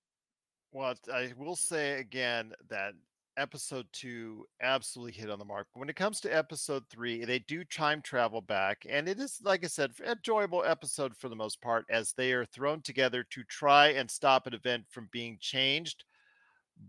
[0.72, 2.94] Well, I will say again that
[3.38, 5.68] episode two absolutely hit on the mark.
[5.74, 9.64] When it comes to episode three, they do time travel back, and it is, like
[9.64, 13.90] I said, enjoyable episode for the most part as they are thrown together to try
[13.90, 16.04] and stop an event from being changed.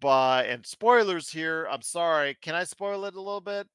[0.00, 1.66] By and spoilers here.
[1.70, 2.36] I'm sorry.
[2.42, 3.66] Can I spoil it a little bit?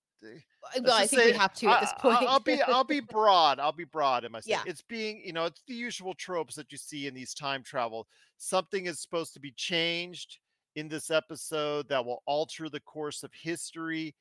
[0.82, 2.18] Well, I think say, we have to at this point.
[2.22, 3.60] I, will be I'll be broad.
[3.60, 4.62] I'll be broad in my yeah.
[4.66, 8.08] It's being, you know, it's the usual tropes that you see in these time travel.
[8.38, 10.40] Something is supposed to be changed
[10.76, 14.16] in this episode that will alter the course of history,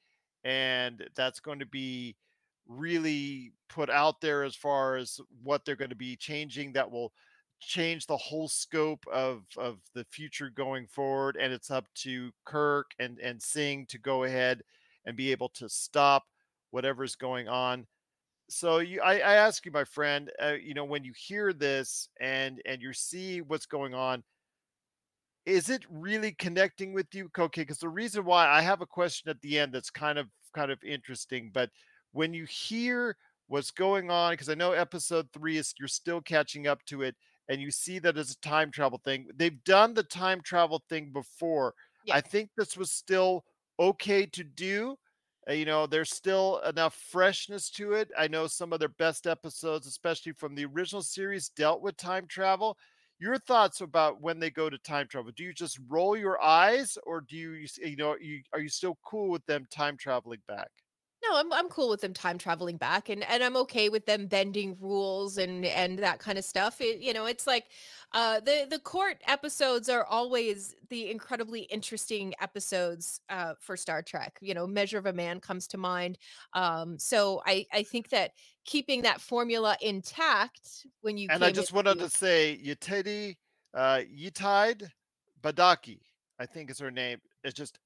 [0.45, 2.17] and that's going to be
[2.69, 7.13] really put out there as far as what they're going to be changing that will
[7.61, 12.91] change the whole scope of of the future going forward and it's up to Kirk
[12.99, 14.63] and and Singh to go ahead
[15.07, 16.25] and be able to stop
[16.71, 17.87] whatever's going on.
[18.49, 22.09] So you, I, I ask you, my friend, uh, you know, when you hear this
[22.21, 24.23] and and you see what's going on,
[25.47, 27.31] is it really connecting with you?
[27.39, 30.29] Okay, because the reason why I have a question at the end that's kind of
[30.55, 31.71] kind of interesting, but
[32.13, 36.67] when you hear what's going on, because I know episode three is you're still catching
[36.67, 37.17] up to it,
[37.49, 39.27] and you see that as a time travel thing.
[39.35, 41.75] They've done the time travel thing before.
[42.05, 42.17] Yeah.
[42.17, 43.45] I think this was still
[43.83, 44.97] okay to do.
[45.49, 48.11] Uh, you know, there's still enough freshness to it.
[48.17, 52.27] I know some of their best episodes, especially from the original series, dealt with time
[52.29, 52.77] travel.
[53.19, 55.33] Your thoughts about when they go to time travel?
[55.35, 58.99] Do you just roll your eyes, or do you, you know, you are you still
[59.05, 60.71] cool with them time traveling back?
[61.29, 64.27] No, I'm I'm cool with them time traveling back and and I'm okay with them
[64.27, 66.81] bending rules and and that kind of stuff.
[66.81, 67.71] It, you know, it's like
[68.13, 74.39] uh the the court episodes are always the incredibly interesting episodes uh for Star Trek.
[74.43, 76.19] You know, Measure of a Man comes to mind.
[76.55, 78.33] Um so I I think that
[78.65, 83.37] keeping that formula intact when you And I just wanted to say Yetide
[83.75, 84.89] uh Yetide
[85.41, 86.01] Badaki,
[86.41, 87.79] I think is her name, is just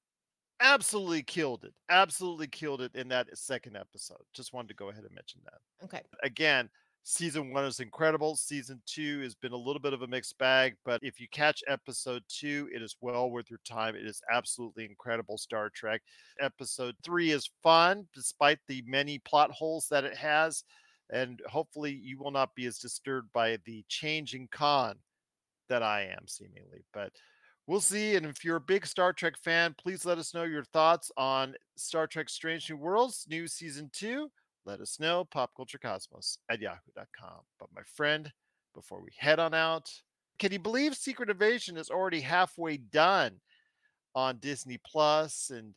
[0.61, 1.73] absolutely killed it.
[1.89, 4.23] Absolutely killed it in that second episode.
[4.33, 5.85] Just wanted to go ahead and mention that.
[5.85, 6.03] Okay.
[6.23, 6.69] Again,
[7.03, 8.37] season one is incredible.
[8.37, 11.63] Season two has been a little bit of a mixed bag, but if you catch
[11.69, 13.95] episode two, it is well worth your time.
[13.95, 16.03] It is absolutely incredible Star Trek.
[16.41, 20.65] Episode three is fun, despite the many plot holes that it has.
[21.11, 24.97] And hopefully, you will not be as disturbed by the changing con
[25.69, 26.85] that I am, seemingly.
[26.93, 27.13] But
[27.67, 28.17] we'll see.
[28.17, 31.55] And if you're a big Star Trek fan, please let us know your thoughts on
[31.77, 34.31] Star Trek Strange New Worlds, new season two.
[34.65, 37.41] Let us know, popculturecosmos at yahoo.com.
[37.59, 38.33] But my friend,
[38.75, 39.91] before we head on out,
[40.39, 43.41] can you believe Secret Invasion is already halfway done
[44.15, 45.51] on Disney Plus?
[45.51, 45.75] And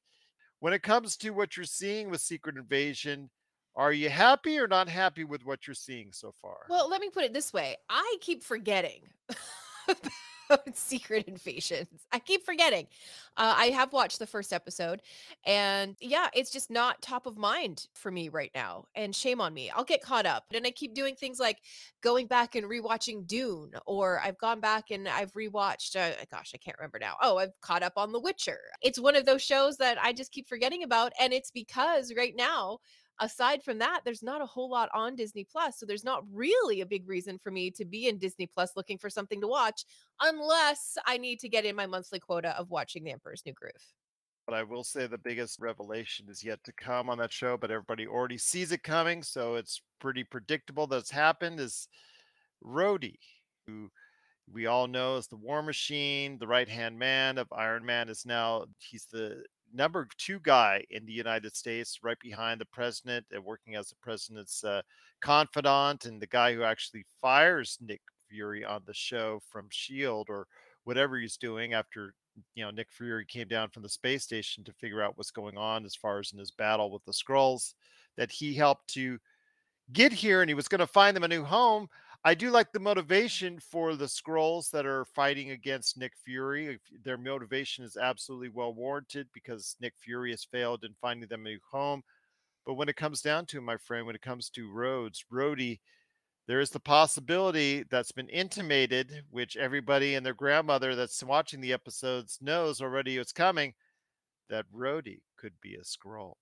[0.60, 3.30] when it comes to what you're seeing with Secret Invasion,
[3.76, 6.58] are you happy or not happy with what you're seeing so far?
[6.68, 9.02] Well, let me put it this way I keep forgetting.
[10.74, 12.06] Secret Invasions.
[12.12, 12.88] I keep forgetting.
[13.38, 15.02] Uh, I have watched the first episode,
[15.46, 18.86] and yeah, it's just not top of mind for me right now.
[18.96, 19.70] And shame on me.
[19.70, 20.46] I'll get caught up.
[20.54, 21.60] And I keep doing things like
[22.02, 25.96] going back and rewatching Dune, or I've gone back and I've rewatched.
[25.96, 27.16] Uh, gosh, I can't remember now.
[27.22, 28.60] Oh, I've caught up on The Witcher.
[28.82, 32.34] It's one of those shows that I just keep forgetting about, and it's because right
[32.36, 32.80] now
[33.20, 35.78] aside from that, there's not a whole lot on Disney Plus.
[35.78, 38.98] So there's not really a big reason for me to be in Disney Plus looking
[38.98, 39.86] for something to watch
[40.22, 43.74] unless I need to get in my monthly quota of watching The Emperor's New Groove.
[44.46, 47.70] But I will say the biggest revelation is yet to come on that show, but
[47.70, 49.22] everybody already sees it coming.
[49.22, 51.88] So it's pretty predictable that's happened is
[52.66, 53.20] Rhodey,
[53.68, 53.92] who
[54.52, 58.26] we all know is the war machine, the right hand man of Iron Man is
[58.26, 59.44] now he's the
[59.74, 63.96] number two guy in the United States, right behind the president and working as the
[64.02, 64.82] president's uh,
[65.22, 70.32] confidant and the guy who actually fires Nick Fury on the show from S.H.I.E.L.D.
[70.32, 70.48] or
[70.84, 72.14] whatever he's doing after
[72.56, 75.58] you know Nick Fury came down from the space station to figure out what's going
[75.58, 77.74] on as far as in his battle with the Skrulls,
[78.18, 79.20] that he helped to
[79.92, 81.88] get here and he was going to find them a new home.
[82.26, 86.78] I do like the motivation for the Skrulls that are fighting against Nick Fury.
[87.04, 91.50] Their motivation is absolutely well warranted because Nick Fury has failed in finding them a
[91.50, 92.04] new home.
[92.66, 95.80] But when it comes down to my friend, when it comes to Rhodes, Rhodey,
[96.46, 101.72] there is the possibility that's been intimated, which everybody and their grandmother that's watching the
[101.72, 103.76] episodes knows already it's coming,
[104.50, 106.34] that Rhodey could be a Skrull.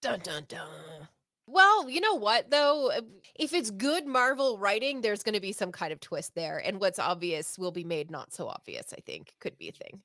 [0.00, 1.08] Dun dun dun.
[1.50, 2.90] Well, you know what though?
[2.90, 3.00] Uh,
[3.34, 6.78] if it's good Marvel writing, there's going to be some kind of twist there, and
[6.78, 8.92] what's obvious will be made not so obvious.
[8.92, 10.02] I think could be a thing.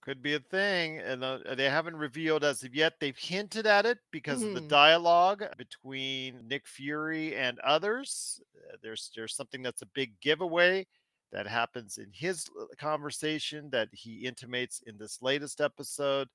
[0.00, 2.94] Could be a thing, and uh, they haven't revealed as of yet.
[3.00, 4.48] They've hinted at it because mm-hmm.
[4.50, 4.68] of the mm-hmm.
[4.68, 8.40] dialogue between Nick Fury and others.
[8.56, 10.86] Uh, there's there's something that's a big giveaway
[11.32, 12.46] that happens in his
[12.78, 16.28] conversation that he intimates in this latest episode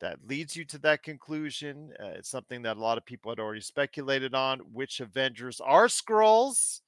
[0.00, 1.92] that leads you to that conclusion.
[2.00, 5.86] Uh, it's something that a lot of people had already speculated on which Avengers are
[5.86, 6.80] Skrulls?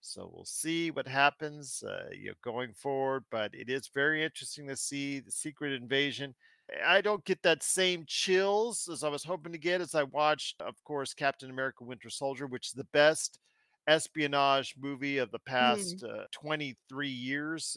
[0.00, 3.24] So we'll see what happens uh, you know, going forward.
[3.30, 6.34] But it is very interesting to see the Secret Invasion.
[6.86, 10.60] I don't get that same chills as I was hoping to get as I watched,
[10.60, 13.38] of course, Captain America Winter Soldier, which is the best
[13.86, 16.22] espionage movie of the past mm.
[16.22, 17.76] uh, 23 years.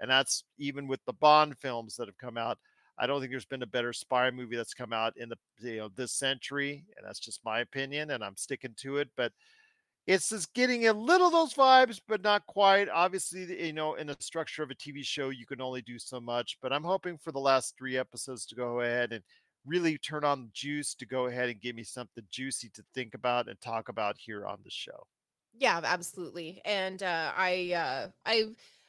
[0.00, 2.58] And that's even with the Bond films that have come out.
[2.98, 5.78] I don't think there's been a better spy movie that's come out in the you
[5.78, 9.08] know this century, and that's just my opinion, and I'm sticking to it.
[9.16, 9.32] But
[10.06, 12.88] it's just getting a little those vibes, but not quite.
[12.88, 16.20] Obviously, you know, in the structure of a TV show, you can only do so
[16.20, 16.58] much.
[16.60, 19.24] But I'm hoping for the last three episodes to go ahead and
[19.64, 23.14] really turn on the juice to go ahead and give me something juicy to think
[23.14, 25.06] about and talk about here on the show.
[25.56, 26.60] Yeah, absolutely.
[26.64, 28.44] And uh, I, uh, I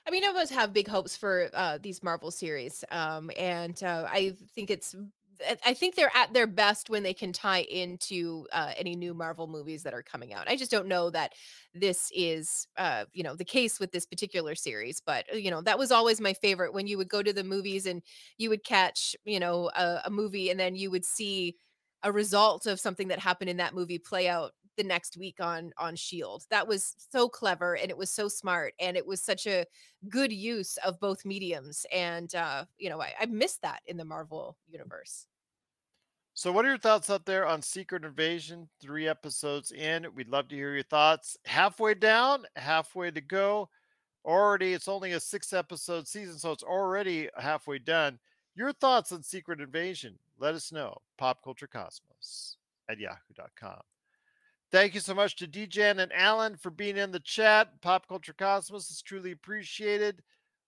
[0.08, 4.08] I mean, I always have big hopes for uh, these Marvel series, um, and uh,
[4.10, 4.96] I think it's.
[5.66, 9.48] I think they're at their best when they can tie into uh, any new Marvel
[9.48, 10.48] movies that are coming out.
[10.50, 11.34] I just don't know that
[11.74, 15.02] this is, uh, you know, the case with this particular series.
[15.06, 17.44] But uh, you know, that was always my favorite when you would go to the
[17.44, 18.02] movies and
[18.38, 21.58] you would catch, you know, a, a movie and then you would see
[22.02, 25.72] a result of something that happened in that movie play out the next week on
[25.78, 29.48] on shield that was so clever and it was so smart and it was such
[29.48, 29.66] a
[30.10, 34.06] good use of both mediums and uh you know i, I missed that in the
[34.06, 35.28] marvel universe.
[36.38, 40.06] So what are your thoughts out there on secret invasion three episodes in?
[40.14, 41.38] We'd love to hear your thoughts.
[41.46, 43.70] Halfway down halfway to go
[44.26, 48.20] already it's only a six episode season so it's already halfway done.
[48.56, 50.18] Your thoughts on secret invasion?
[50.38, 50.98] Let us know.
[51.18, 52.58] Pop culture cosmos
[52.90, 53.82] at yahoo.com
[54.72, 57.82] Thank you so much to DJan and Alan for being in the chat.
[57.82, 60.22] Pop Culture Cosmos is truly appreciated.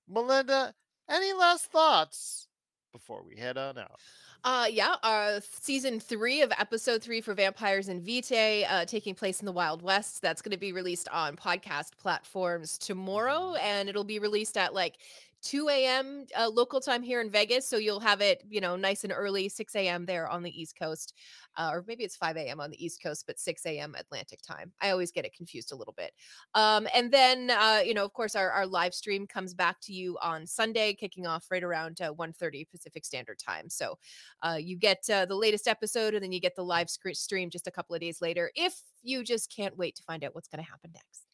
[0.07, 0.73] Melinda,
[1.09, 2.47] any last thoughts
[2.93, 3.99] before we head on out?
[4.43, 9.39] Uh, yeah, uh, season three of episode three for Vampires and Vitae, uh, taking place
[9.41, 10.21] in the Wild West.
[10.21, 13.65] That's going to be released on podcast platforms tomorrow, mm-hmm.
[13.65, 14.99] and it'll be released at like
[15.47, 16.25] 2 a.m.
[16.37, 17.67] Uh, local time here in Vegas.
[17.69, 20.05] So you'll have it, you know, nice and early, 6 a.m.
[20.05, 21.13] there on the East Coast.
[21.55, 22.59] Uh, or maybe it's 5 a.m.
[22.59, 23.95] on the East Coast, but 6 a.m.
[23.97, 24.73] Atlantic time.
[24.81, 26.11] I always get it confused a little bit.
[26.53, 29.93] Um, and then, uh, you know, of course, our, our live stream comes back to
[29.93, 33.69] you on Sunday, kicking off right around uh, 1.30 Pacific Standard Time.
[33.69, 33.97] So
[34.43, 37.67] uh, you get uh, the latest episode and then you get the live stream just
[37.67, 40.63] a couple of days later if you just can't wait to find out what's going
[40.63, 41.26] to happen next.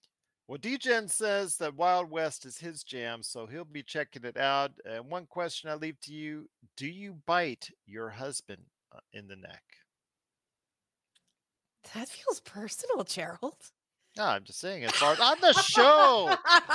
[0.47, 4.71] Well, DGen says that Wild West is his jam, so he'll be checking it out.
[4.85, 8.63] And one question I leave to you Do you bite your husband
[8.93, 9.63] uh, in the neck?
[11.93, 13.71] That feels personal, Gerald.
[14.16, 16.30] No, I'm just saying it's on the show.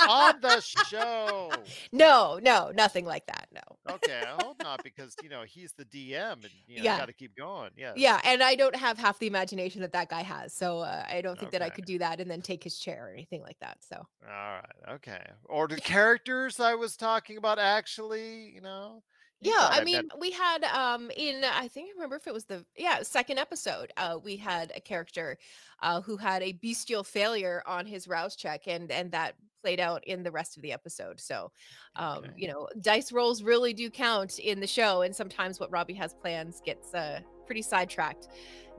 [0.09, 1.53] on the show.
[1.93, 3.49] No, no, nothing like that.
[3.53, 3.95] No.
[3.95, 6.99] okay, I hope not because you know he's the DM and you know, yeah.
[6.99, 7.71] got to keep going.
[7.77, 7.93] Yeah.
[7.97, 11.21] Yeah, and I don't have half the imagination that that guy has, so uh, I
[11.21, 11.59] don't think okay.
[11.59, 13.79] that I could do that and then take his chair or anything like that.
[13.81, 13.97] So.
[13.97, 14.95] All right.
[14.97, 15.23] Okay.
[15.45, 19.03] Or the characters I was talking about actually, you know.
[19.41, 22.65] Yeah, I mean, we had um in I think I remember if it was the
[22.77, 25.39] yeah second episode, uh, we had a character
[25.81, 30.05] uh, who had a bestial failure on his rouse check, and and that played out
[30.07, 31.21] in the rest of the episode.
[31.21, 31.51] So,
[31.97, 32.31] um, okay.
[32.37, 36.15] you know, dice rolls really do count in the show, and sometimes what Robbie has
[36.15, 38.29] plans gets uh, pretty sidetracked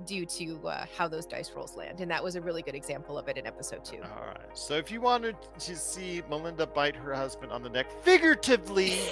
[0.06, 3.18] due to uh, how those dice rolls land, and that was a really good example
[3.18, 4.02] of it in episode two.
[4.02, 7.88] All right, so if you wanted to see Melinda bite her husband on the neck
[8.04, 9.00] figuratively.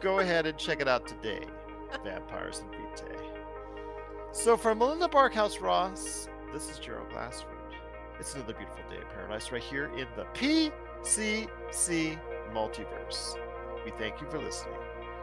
[0.00, 1.44] go ahead and check it out today
[2.04, 3.18] Vampires and Vitae.
[4.32, 7.56] So, from Melinda Barkhouse Ross, this is Gerald Glassford.
[8.20, 12.18] It's another beautiful day in paradise right here in the PCC
[12.52, 13.36] multiverse.
[13.84, 14.74] We thank you for listening.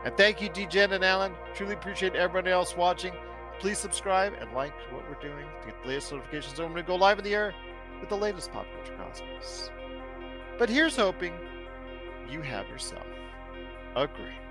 [0.03, 1.33] And thank you, DJen and Alan.
[1.53, 3.13] Truly appreciate everybody else watching.
[3.59, 6.95] Please subscribe and like what we're doing to get the latest notifications when we go
[6.95, 7.53] live in the air
[7.99, 9.69] with the latest pop culture cosmos.
[10.57, 11.33] But here's hoping
[12.29, 13.05] you have yourself
[13.95, 14.44] a great